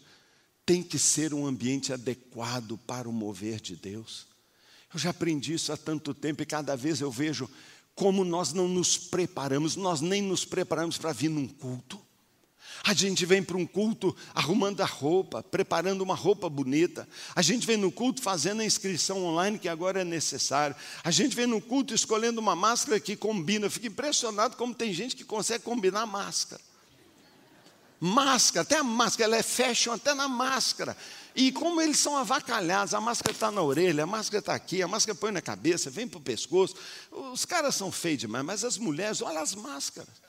[0.66, 4.26] tem que ser um ambiente adequado para o mover de Deus.
[4.94, 7.50] Eu já aprendi isso há tanto tempo e cada vez eu vejo
[7.96, 12.03] como nós não nos preparamos, nós nem nos preparamos para vir num culto.
[12.86, 17.08] A gente vem para um culto arrumando a roupa, preparando uma roupa bonita.
[17.34, 20.76] A gente vem no culto fazendo a inscrição online, que agora é necessário.
[21.02, 23.68] A gente vem no culto escolhendo uma máscara que combina.
[23.68, 26.62] Eu fico impressionado como tem gente que consegue combinar máscara.
[28.02, 30.98] Máscara, até a máscara, ela é fashion até na máscara.
[31.34, 34.90] E como eles são avacalhados, a máscara está na orelha, a máscara está aqui, a
[34.90, 36.76] máscara põe na cabeça, vem para o pescoço.
[37.10, 40.23] Os caras são feios demais, mas as mulheres, olha as máscaras.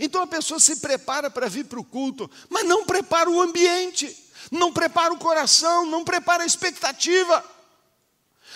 [0.00, 4.16] Então a pessoa se prepara para vir para o culto, mas não prepara o ambiente,
[4.50, 7.44] não prepara o coração, não prepara a expectativa,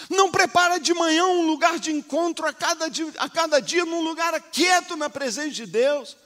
[0.08, 4.00] não prepara de manhã um lugar de encontro a cada dia, a cada dia num
[4.00, 6.16] lugar quieto na presença de Deus.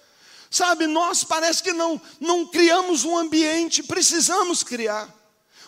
[0.49, 5.13] Sabe, nós parece que não, não criamos um ambiente, precisamos criar.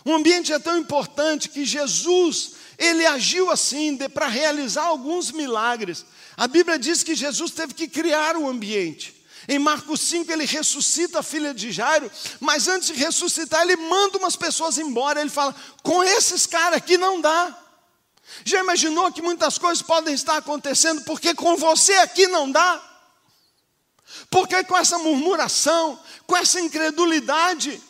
[0.07, 6.07] Um ambiente é tão importante que Jesus, ele agiu assim para realizar alguns milagres.
[6.37, 9.20] A Bíblia diz que Jesus teve que criar o ambiente.
[9.49, 14.19] Em Marcos 5, ele ressuscita a filha de Jairo, mas antes de ressuscitar, ele manda
[14.19, 15.21] umas pessoas embora.
[15.21, 17.57] Ele fala: com esses caras aqui não dá.
[18.45, 22.81] Já imaginou que muitas coisas podem estar acontecendo porque com você aqui não dá?
[24.31, 27.81] Porque com essa murmuração, com essa incredulidade,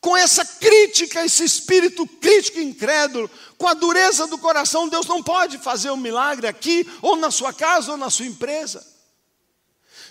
[0.00, 5.22] com essa crítica, esse espírito crítico e incrédulo, com a dureza do coração, Deus não
[5.22, 8.86] pode fazer um milagre aqui, ou na sua casa, ou na sua empresa.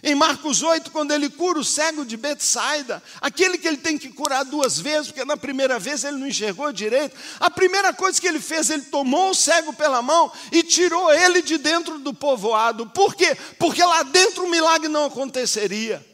[0.01, 4.09] Em Marcos 8, quando ele cura o cego de Betsaida, aquele que ele tem que
[4.09, 8.27] curar duas vezes, porque na primeira vez ele não enxergou direito, a primeira coisa que
[8.27, 12.87] ele fez, ele tomou o cego pela mão e tirou ele de dentro do povoado.
[12.87, 13.35] Por quê?
[13.57, 16.05] Porque lá dentro o milagre não aconteceria.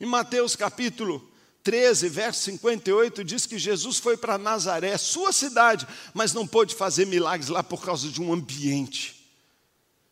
[0.00, 1.30] Em Mateus capítulo
[1.62, 7.06] 13, verso 58, diz que Jesus foi para Nazaré, sua cidade, mas não pôde fazer
[7.06, 9.20] milagres lá por causa de um ambiente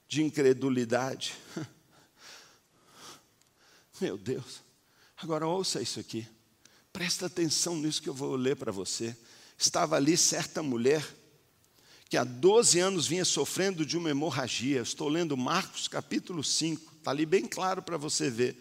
[0.06, 1.34] de incredulidade.
[4.00, 4.62] Meu Deus.
[5.16, 6.26] Agora ouça isso aqui.
[6.92, 9.16] Presta atenção nisso que eu vou ler para você.
[9.56, 11.04] Estava ali certa mulher
[12.08, 14.80] que há 12 anos vinha sofrendo de uma hemorragia.
[14.80, 18.56] Estou lendo Marcos capítulo 5, está ali bem claro para você ver.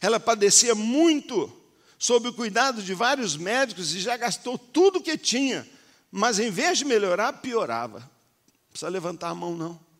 [0.00, 1.50] Ela padecia muito
[1.98, 5.66] sob o cuidado de vários médicos e já gastou tudo que tinha,
[6.10, 8.00] mas em vez de melhorar, piorava.
[8.00, 9.93] Não precisa levantar a mão, não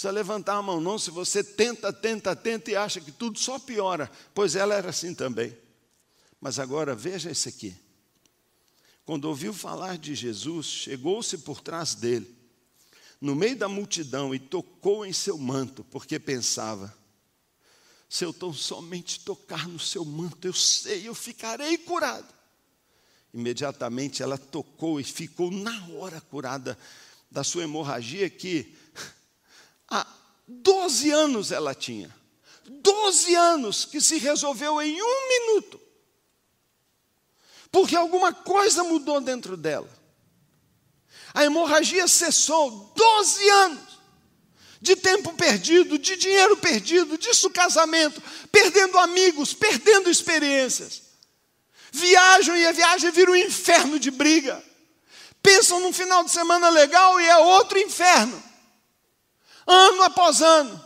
[0.00, 0.98] precisa levantar a mão, não.
[0.98, 5.14] Se você tenta, tenta, tenta e acha que tudo só piora, pois ela era assim
[5.14, 5.54] também.
[6.40, 7.76] Mas agora veja esse aqui.
[9.04, 12.34] Quando ouviu falar de Jesus, chegou-se por trás dele,
[13.20, 16.96] no meio da multidão e tocou em seu manto, porque pensava:
[18.08, 22.32] se eu tão somente tocar no seu manto, eu sei, eu ficarei curado.
[23.34, 26.78] Imediatamente ela tocou e ficou na hora curada
[27.30, 28.79] da sua hemorragia, que
[29.90, 30.06] há
[30.46, 32.14] 12 anos ela tinha.
[32.64, 35.80] 12 anos que se resolveu em um minuto.
[37.70, 39.90] Porque alguma coisa mudou dentro dela.
[41.34, 44.00] A hemorragia cessou 12 anos
[44.80, 51.02] de tempo perdido, de dinheiro perdido, de casamento, perdendo amigos, perdendo experiências.
[51.92, 54.62] Viajam e a viagem vira um inferno de briga.
[55.42, 58.49] Pensam num final de semana legal e é outro inferno.
[59.72, 60.84] Ano após ano.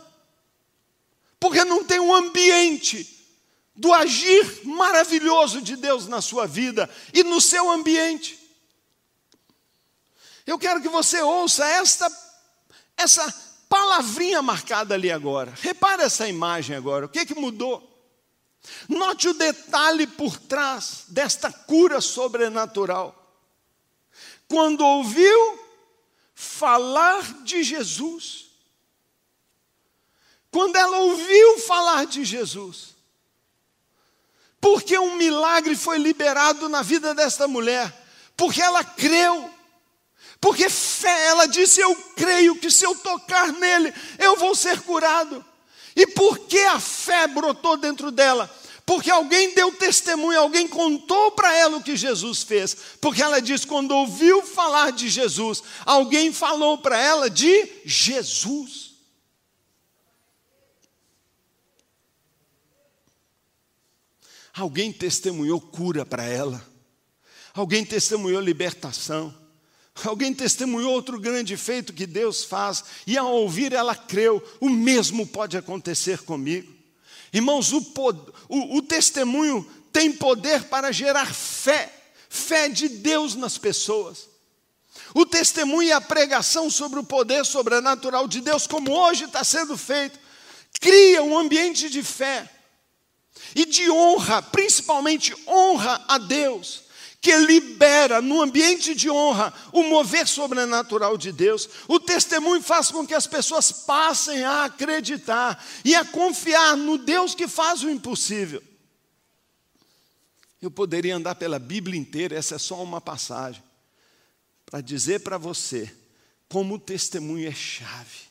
[1.39, 3.11] Porque não tem um ambiente
[3.75, 8.39] do agir maravilhoso de Deus na sua vida e no seu ambiente.
[10.45, 12.09] Eu quero que você ouça esta
[12.95, 13.29] essa
[13.67, 15.53] palavrinha marcada ali agora.
[15.61, 17.07] Repare essa imagem agora.
[17.07, 17.91] O que, que mudou?
[18.87, 23.13] Note o detalhe por trás desta cura sobrenatural.
[24.47, 25.59] Quando ouviu
[26.33, 28.44] falar de Jesus,
[30.55, 32.95] quando ela ouviu falar de Jesus,
[34.61, 37.93] porque um milagre foi liberado na vida desta mulher,
[38.37, 39.49] porque ela creu,
[40.39, 45.43] porque fé, ela disse: Eu creio que se eu tocar nele, eu vou ser curado.
[45.93, 48.49] E por que a fé brotou dentro dela?
[48.85, 52.77] Porque alguém deu testemunho, alguém contou para ela o que Jesus fez.
[53.01, 58.94] Porque ela diz: quando ouviu falar de Jesus, alguém falou para ela de Jesus.
[64.55, 66.65] Alguém testemunhou cura para ela.
[67.53, 69.35] Alguém testemunhou libertação.
[70.03, 75.25] Alguém testemunhou outro grande feito que Deus faz, e ao ouvir ela creu, o mesmo
[75.25, 76.73] pode acontecer comigo.
[77.31, 77.79] Irmãos, o,
[78.49, 81.93] o, o testemunho tem poder para gerar fé,
[82.29, 84.27] fé de Deus nas pessoas.
[85.13, 89.77] O testemunho e a pregação sobre o poder sobrenatural de Deus, como hoje está sendo
[89.77, 90.19] feito,
[90.79, 92.49] cria um ambiente de fé
[93.55, 96.85] e de honra, principalmente honra a Deus
[97.25, 101.67] que libera no ambiente de honra o mover sobrenatural de Deus.
[101.87, 107.33] O testemunho faz com que as pessoas passem a acreditar e a confiar no Deus
[107.33, 108.61] que faz o impossível.
[110.61, 113.63] Eu poderia andar pela Bíblia inteira, essa é só uma passagem,
[114.63, 115.91] para dizer para você
[116.47, 118.29] como o testemunho é chave.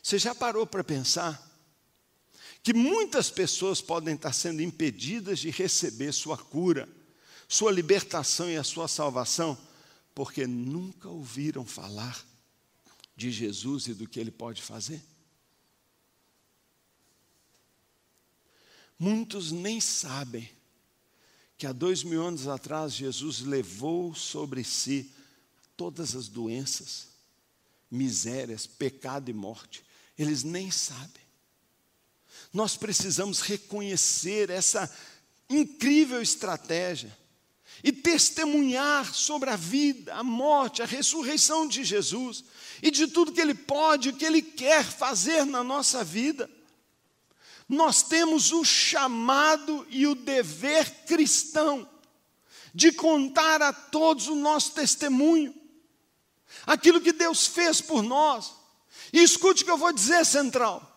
[0.00, 1.49] Você já parou para pensar
[2.62, 6.88] que muitas pessoas podem estar sendo impedidas de receber sua cura?
[7.50, 9.58] sua libertação e a sua salvação,
[10.14, 12.24] porque nunca ouviram falar
[13.16, 15.02] de Jesus e do que ele pode fazer.
[18.96, 20.48] Muitos nem sabem
[21.58, 25.12] que há dois mil anos atrás Jesus levou sobre si
[25.76, 27.08] todas as doenças,
[27.90, 29.84] misérias, pecado e morte.
[30.16, 31.22] Eles nem sabem.
[32.52, 34.90] Nós precisamos reconhecer essa
[35.48, 37.16] incrível estratégia
[37.82, 42.44] e testemunhar sobre a vida, a morte, a ressurreição de Jesus
[42.82, 46.50] e de tudo que Ele pode, o que Ele quer fazer na nossa vida.
[47.68, 51.88] Nós temos o chamado e o dever cristão
[52.74, 55.54] de contar a todos o nosso testemunho,
[56.66, 58.52] aquilo que Deus fez por nós.
[59.12, 60.89] E escute o que eu vou dizer, Central.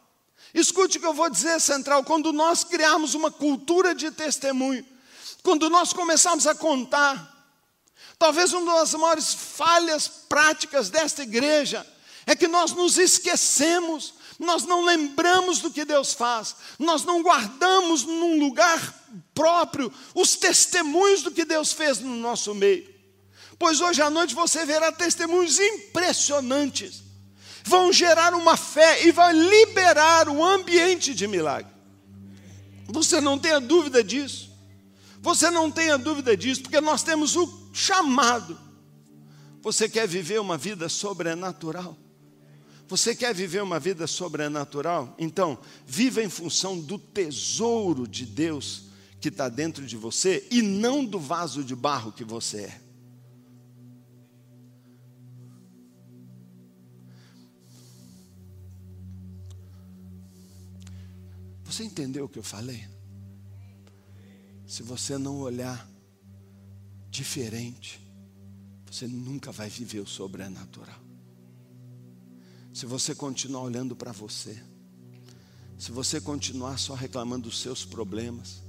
[0.53, 2.03] Escute o que eu vou dizer, Central.
[2.03, 4.85] Quando nós criarmos uma cultura de testemunho,
[5.41, 7.51] quando nós começamos a contar,
[8.19, 11.85] talvez uma das maiores falhas práticas desta igreja
[12.25, 18.03] é que nós nos esquecemos, nós não lembramos do que Deus faz, nós não guardamos
[18.03, 22.93] num lugar próprio os testemunhos do que Deus fez no nosso meio.
[23.59, 27.03] Pois hoje à noite você verá testemunhos impressionantes,
[27.65, 31.71] vão gerar uma fé e vai liberar o ambiente de milagre.
[32.87, 34.51] Você não tenha dúvida disso.
[35.21, 38.59] Você não tenha dúvida disso, porque nós temos o chamado.
[39.61, 41.97] Você quer viver uma vida sobrenatural?
[42.89, 45.15] Você quer viver uma vida sobrenatural?
[45.17, 45.57] Então,
[45.87, 48.83] viva em função do tesouro de Deus
[49.21, 52.82] que está dentro de você e não do vaso de barro que você é.
[61.73, 62.87] Você entendeu o que eu falei?
[64.67, 65.89] se você não olhar
[67.09, 67.99] diferente,
[68.85, 70.99] você nunca vai viver o sobrenatural.
[72.71, 74.61] se você continuar olhando para você,
[75.75, 78.61] se você continuar só reclamando dos seus problemas,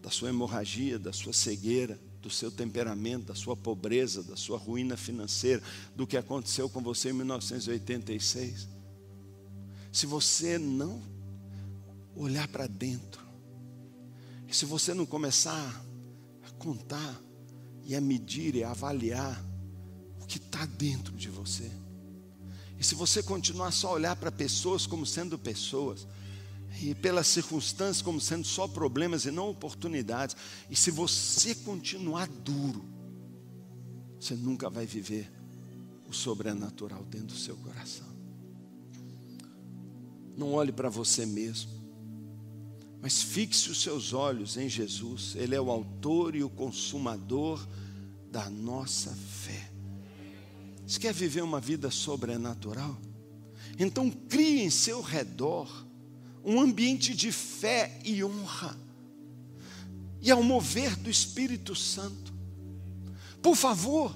[0.00, 4.96] da sua hemorragia, da sua cegueira, do seu temperamento, da sua pobreza, da sua ruína
[4.96, 5.60] financeira,
[5.96, 8.68] do que aconteceu com você em 1986.
[9.90, 11.09] Se você não
[12.22, 13.24] olhar para dentro,
[14.46, 15.84] e se você não começar
[16.46, 17.20] a contar
[17.84, 19.44] e a medir e a avaliar
[20.20, 21.70] o que está dentro de você,
[22.78, 26.06] e se você continuar só a olhar para pessoas como sendo pessoas,
[26.82, 30.36] e pelas circunstâncias como sendo só problemas e não oportunidades.
[30.70, 32.84] E se você continuar duro,
[34.18, 35.30] você nunca vai viver
[36.08, 38.08] o sobrenatural dentro do seu coração.
[40.36, 41.70] Não olhe para você mesmo,
[43.00, 45.34] mas fixe os seus olhos em Jesus.
[45.36, 47.66] Ele é o autor e o consumador
[48.30, 49.70] da nossa fé.
[50.86, 52.98] Você quer viver uma vida sobrenatural?
[53.78, 55.86] Então crie em seu redor
[56.44, 58.76] um ambiente de fé e honra,
[60.22, 62.32] e ao mover do Espírito Santo.
[63.42, 64.14] Por favor,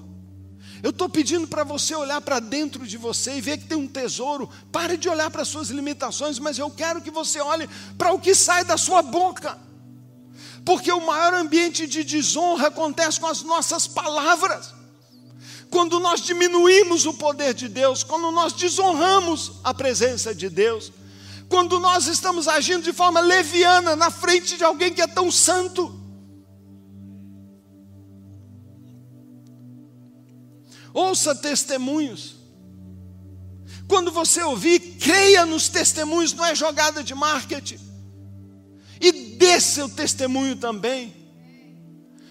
[0.83, 3.87] eu estou pedindo para você olhar para dentro de você e ver que tem um
[3.87, 4.49] tesouro.
[4.71, 7.67] Pare de olhar para as suas limitações, mas eu quero que você olhe
[7.97, 9.57] para o que sai da sua boca.
[10.63, 14.73] Porque o maior ambiente de desonra acontece com as nossas palavras.
[15.69, 20.91] Quando nós diminuímos o poder de Deus, quando nós desonramos a presença de Deus
[21.47, 26.04] quando nós estamos agindo de forma leviana na frente de alguém que é tão santo.
[30.95, 32.37] Ouça testemunhos.
[33.85, 37.79] Quando você ouvir, creia nos testemunhos, não é jogada de marketing.
[39.01, 41.13] E dê seu testemunho também.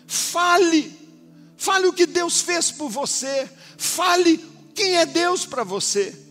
[0.06, 0.90] Fale,
[1.58, 3.46] fale o que Deus fez por você,
[3.76, 4.38] fale
[4.74, 6.24] quem é Deus para você.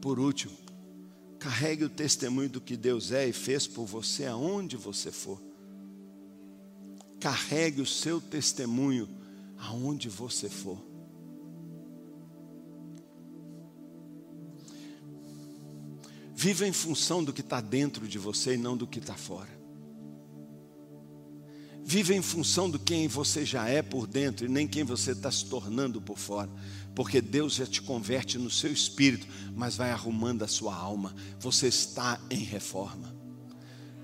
[0.00, 0.52] por último,
[1.38, 5.40] carregue o testemunho do que Deus é e fez por você aonde você for.
[7.22, 9.08] Carregue o seu testemunho
[9.56, 10.78] aonde você for.
[16.34, 19.62] Viva em função do que está dentro de você e não do que está fora.
[21.84, 25.30] Viva em função do quem você já é por dentro e nem quem você está
[25.30, 26.50] se tornando por fora
[26.94, 31.14] porque Deus já te converte no seu espírito, mas vai arrumando a sua alma.
[31.40, 33.21] Você está em reforma.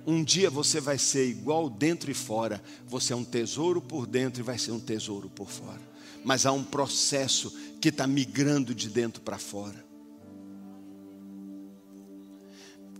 [0.09, 2.63] Um dia você vai ser igual dentro e fora.
[2.87, 5.83] Você é um tesouro por dentro e vai ser um tesouro por fora.
[6.25, 9.85] Mas há um processo que está migrando de dentro para fora.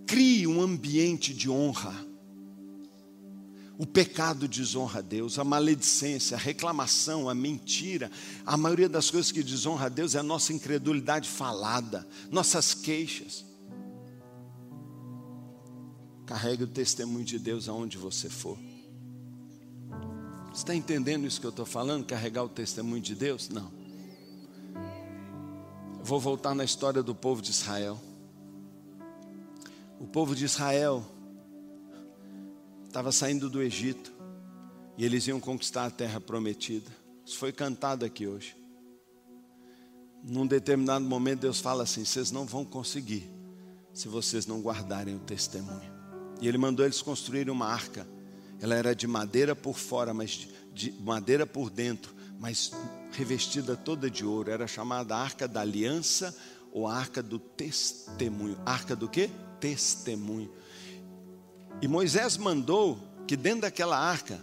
[0.07, 2.07] Crie um ambiente de honra
[3.79, 8.11] o pecado desonra a Deus, a maledicência, a reclamação, a mentira,
[8.45, 13.48] a maioria das coisas que desonra a Deus é a nossa incredulidade falada, nossas queixas.
[16.29, 18.59] Carregue o testemunho de Deus aonde você for.
[20.53, 22.05] Está entendendo isso que eu estou falando?
[22.05, 23.49] Carregar o testemunho de Deus?
[23.49, 23.73] Não.
[26.03, 27.99] vou voltar na história do povo de Israel.
[29.99, 31.03] O povo de Israel
[32.87, 34.13] estava saindo do Egito
[34.99, 36.91] e eles iam conquistar a terra prometida.
[37.25, 38.55] Isso foi cantado aqui hoje.
[40.23, 43.31] Num determinado momento, Deus fala assim: vocês não vão conseguir
[43.95, 45.98] se vocês não guardarem o testemunho.
[46.41, 48.07] E Ele mandou eles construírem uma arca.
[48.61, 52.73] Ela era de madeira por fora, mas de madeira por dentro, mas
[53.13, 54.51] revestida toda de ouro.
[54.51, 56.37] Era chamada Arca da Aliança
[56.73, 58.59] ou Arca do Testemunho.
[58.65, 59.31] Arca do que?
[59.61, 60.53] Testemunho.
[61.81, 64.41] E Moisés mandou que dentro daquela arca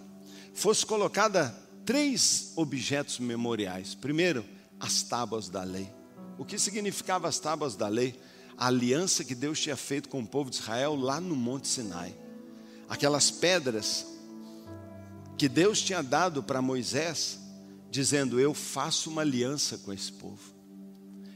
[0.53, 1.53] fosse colocada
[1.85, 3.93] três objetos memoriais.
[3.93, 4.45] Primeiro,
[4.79, 5.89] as tábuas da lei.
[6.37, 8.19] O que significava as tábuas da lei?
[8.57, 12.15] A aliança que Deus tinha feito com o povo de Israel lá no Monte Sinai.
[12.87, 14.05] Aquelas pedras
[15.37, 17.39] que Deus tinha dado para Moisés,
[17.89, 20.53] dizendo: Eu faço uma aliança com esse povo.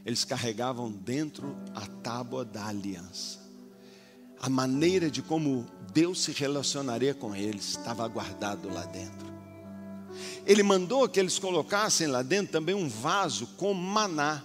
[0.06, 3.40] Eles carregavam dentro a tábua da aliança.
[4.42, 9.28] A maneira de como Deus se relacionaria com eles, estava guardado lá dentro.
[10.46, 14.42] Ele mandou que eles colocassem lá dentro também um vaso com maná.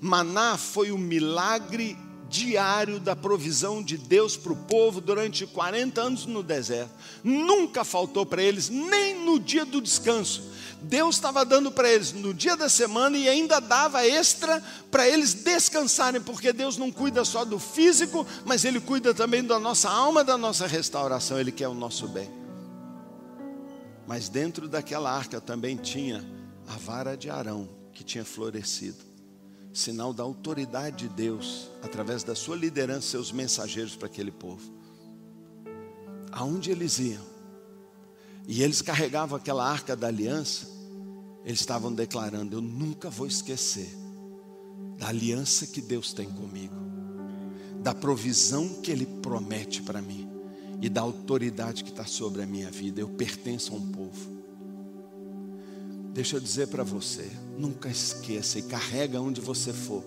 [0.00, 1.96] Maná foi o milagre
[2.28, 6.90] diário da provisão de Deus para o povo durante 40 anos no deserto.
[7.22, 10.42] Nunca faltou para eles, nem no dia do descanso.
[10.82, 15.34] Deus estava dando para eles no dia da semana e ainda dava extra para eles
[15.34, 20.22] descansarem, porque Deus não cuida só do físico, mas Ele cuida também da nossa alma,
[20.22, 22.30] da nossa restauração, Ele quer o nosso bem.
[24.06, 26.24] Mas dentro daquela arca também tinha
[26.68, 29.15] a vara de Arão, que tinha florescido
[29.76, 34.72] sinal da autoridade de Deus, através da sua liderança, seus mensageiros para aquele povo.
[36.32, 37.22] Aonde eles iam,
[38.48, 40.66] e eles carregavam aquela arca da aliança,
[41.44, 43.94] eles estavam declarando: Eu nunca vou esquecer
[44.96, 46.74] da aliança que Deus tem comigo,
[47.82, 50.26] da provisão que Ele promete para mim
[50.80, 53.02] e da autoridade que está sobre a minha vida.
[53.02, 54.35] Eu pertenço a um povo.
[56.16, 60.02] Deixa eu dizer para você, nunca esqueça e carrega onde você for.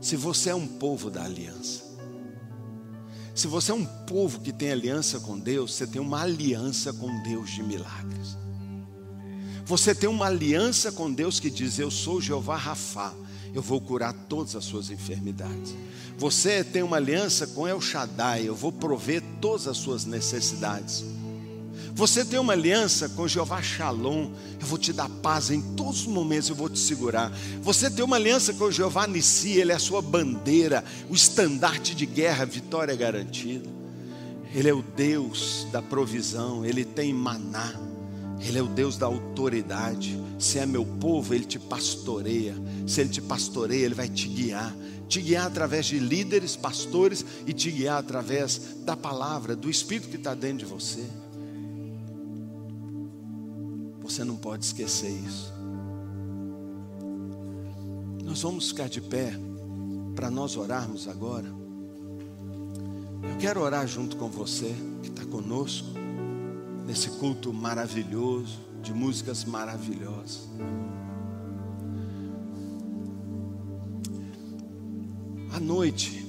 [0.00, 1.82] Se você é um povo da aliança,
[3.34, 7.24] se você é um povo que tem aliança com Deus, você tem uma aliança com
[7.24, 8.38] Deus de milagres.
[9.64, 13.12] Você tem uma aliança com Deus que diz: Eu sou Jeová Rafá,
[13.52, 15.74] eu vou curar todas as suas enfermidades.
[16.16, 21.04] Você tem uma aliança com El Shaddai, eu vou prover todas as suas necessidades.
[21.96, 24.30] Você tem uma aliança com Jeová Shalom,
[24.60, 27.32] eu vou te dar paz em todos os momentos, eu vou te segurar.
[27.62, 32.04] Você tem uma aliança com Jeová Nissi, ele é a sua bandeira, o estandarte de
[32.04, 33.66] guerra, vitória garantida.
[34.54, 37.72] Ele é o Deus da provisão, ele tem maná.
[38.40, 40.20] Ele é o Deus da autoridade.
[40.38, 42.54] Se é meu povo, Ele te pastoreia.
[42.86, 44.76] Se Ele te pastoreia, Ele vai te guiar.
[45.08, 50.16] Te guiar através de líderes, pastores e te guiar através da palavra, do Espírito que
[50.16, 51.02] está dentro de você.
[54.16, 55.52] Você não pode esquecer isso.
[58.24, 59.34] Nós vamos ficar de pé
[60.14, 61.46] para nós orarmos agora.
[63.22, 65.88] Eu quero orar junto com você que está conosco
[66.86, 70.48] nesse culto maravilhoso, de músicas maravilhosas.
[75.52, 76.26] À noite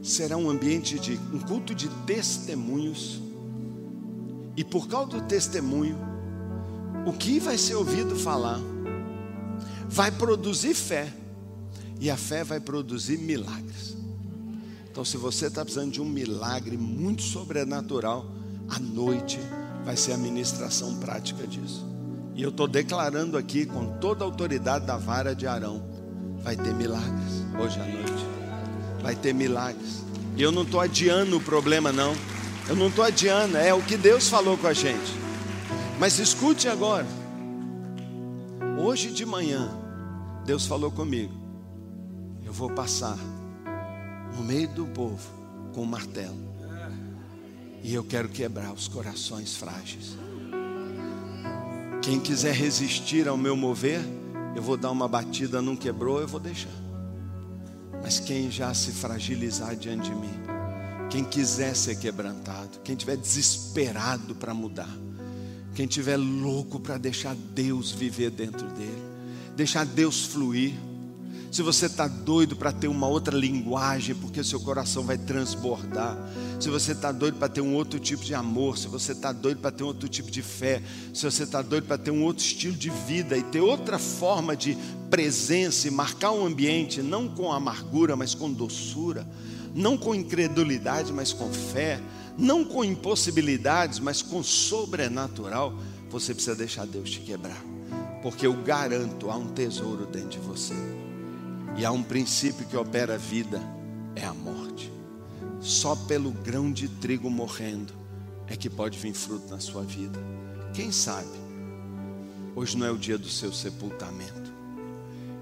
[0.00, 3.20] será um ambiente de um culto de testemunhos.
[4.56, 6.11] E por causa do testemunho,
[7.06, 8.60] o que vai ser ouvido falar
[9.88, 11.12] vai produzir fé,
[12.00, 13.96] e a fé vai produzir milagres.
[14.90, 18.26] Então, se você está precisando de um milagre muito sobrenatural,
[18.68, 19.38] à noite
[19.84, 21.86] vai ser a ministração prática disso.
[22.34, 25.82] E eu estou declarando aqui com toda a autoridade da vara de Arão:
[26.42, 28.26] vai ter milagres hoje à noite.
[29.02, 30.02] Vai ter milagres.
[30.36, 32.14] E eu não estou adiando o problema, não.
[32.68, 35.21] Eu não estou adiando, é o que Deus falou com a gente.
[35.98, 37.06] Mas escute agora.
[38.78, 39.70] Hoje de manhã,
[40.44, 41.32] Deus falou comigo.
[42.44, 43.16] Eu vou passar
[44.36, 45.30] no meio do povo
[45.72, 46.52] com um martelo.
[47.82, 50.16] E eu quero quebrar os corações frágeis.
[52.02, 54.00] Quem quiser resistir ao meu mover,
[54.56, 56.70] eu vou dar uma batida, não quebrou, eu vou deixar.
[58.02, 60.34] Mas quem já se fragilizar diante de mim,
[61.10, 64.90] quem quiser ser quebrantado, quem tiver desesperado para mudar,
[65.74, 69.02] quem tiver louco para deixar Deus viver dentro dele,
[69.56, 70.74] deixar Deus fluir.
[71.50, 76.16] Se você está doido para ter uma outra linguagem, porque seu coração vai transbordar.
[76.58, 79.60] Se você está doido para ter um outro tipo de amor, se você está doido
[79.60, 82.42] para ter um outro tipo de fé, se você está doido para ter um outro
[82.42, 84.78] estilo de vida e ter outra forma de
[85.10, 89.28] presença e marcar um ambiente, não com amargura, mas com doçura,
[89.74, 92.00] não com incredulidade, mas com fé
[92.36, 95.74] não com impossibilidades, mas com sobrenatural,
[96.10, 97.62] você precisa deixar Deus te quebrar.
[98.22, 100.74] Porque eu garanto, há um tesouro dentro de você.
[101.76, 103.60] E há um princípio que opera a vida,
[104.14, 104.92] é a morte.
[105.60, 107.92] Só pelo grão de trigo morrendo
[108.46, 110.18] é que pode vir fruto na sua vida.
[110.74, 111.42] Quem sabe?
[112.54, 114.52] Hoje não é o dia do seu sepultamento.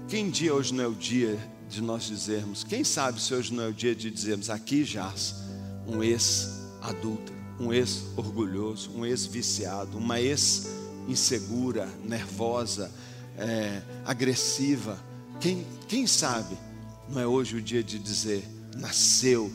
[0.07, 1.37] Quem dia hoje não é o dia
[1.69, 5.35] de nós dizermos, quem sabe se hoje não é o dia de dizermos aqui jaz
[5.87, 12.91] um ex adúltero, um ex-orgulhoso, um ex-viciado, uma ex-insegura, nervosa,
[13.37, 14.97] é, agressiva.
[15.39, 16.57] Quem, quem sabe
[17.09, 18.43] não é hoje o dia de dizer:
[18.75, 19.51] nasceu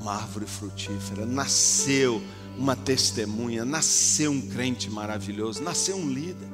[0.00, 2.22] uma árvore frutífera, nasceu
[2.56, 6.48] uma testemunha, nasceu um crente maravilhoso, nasceu um líder.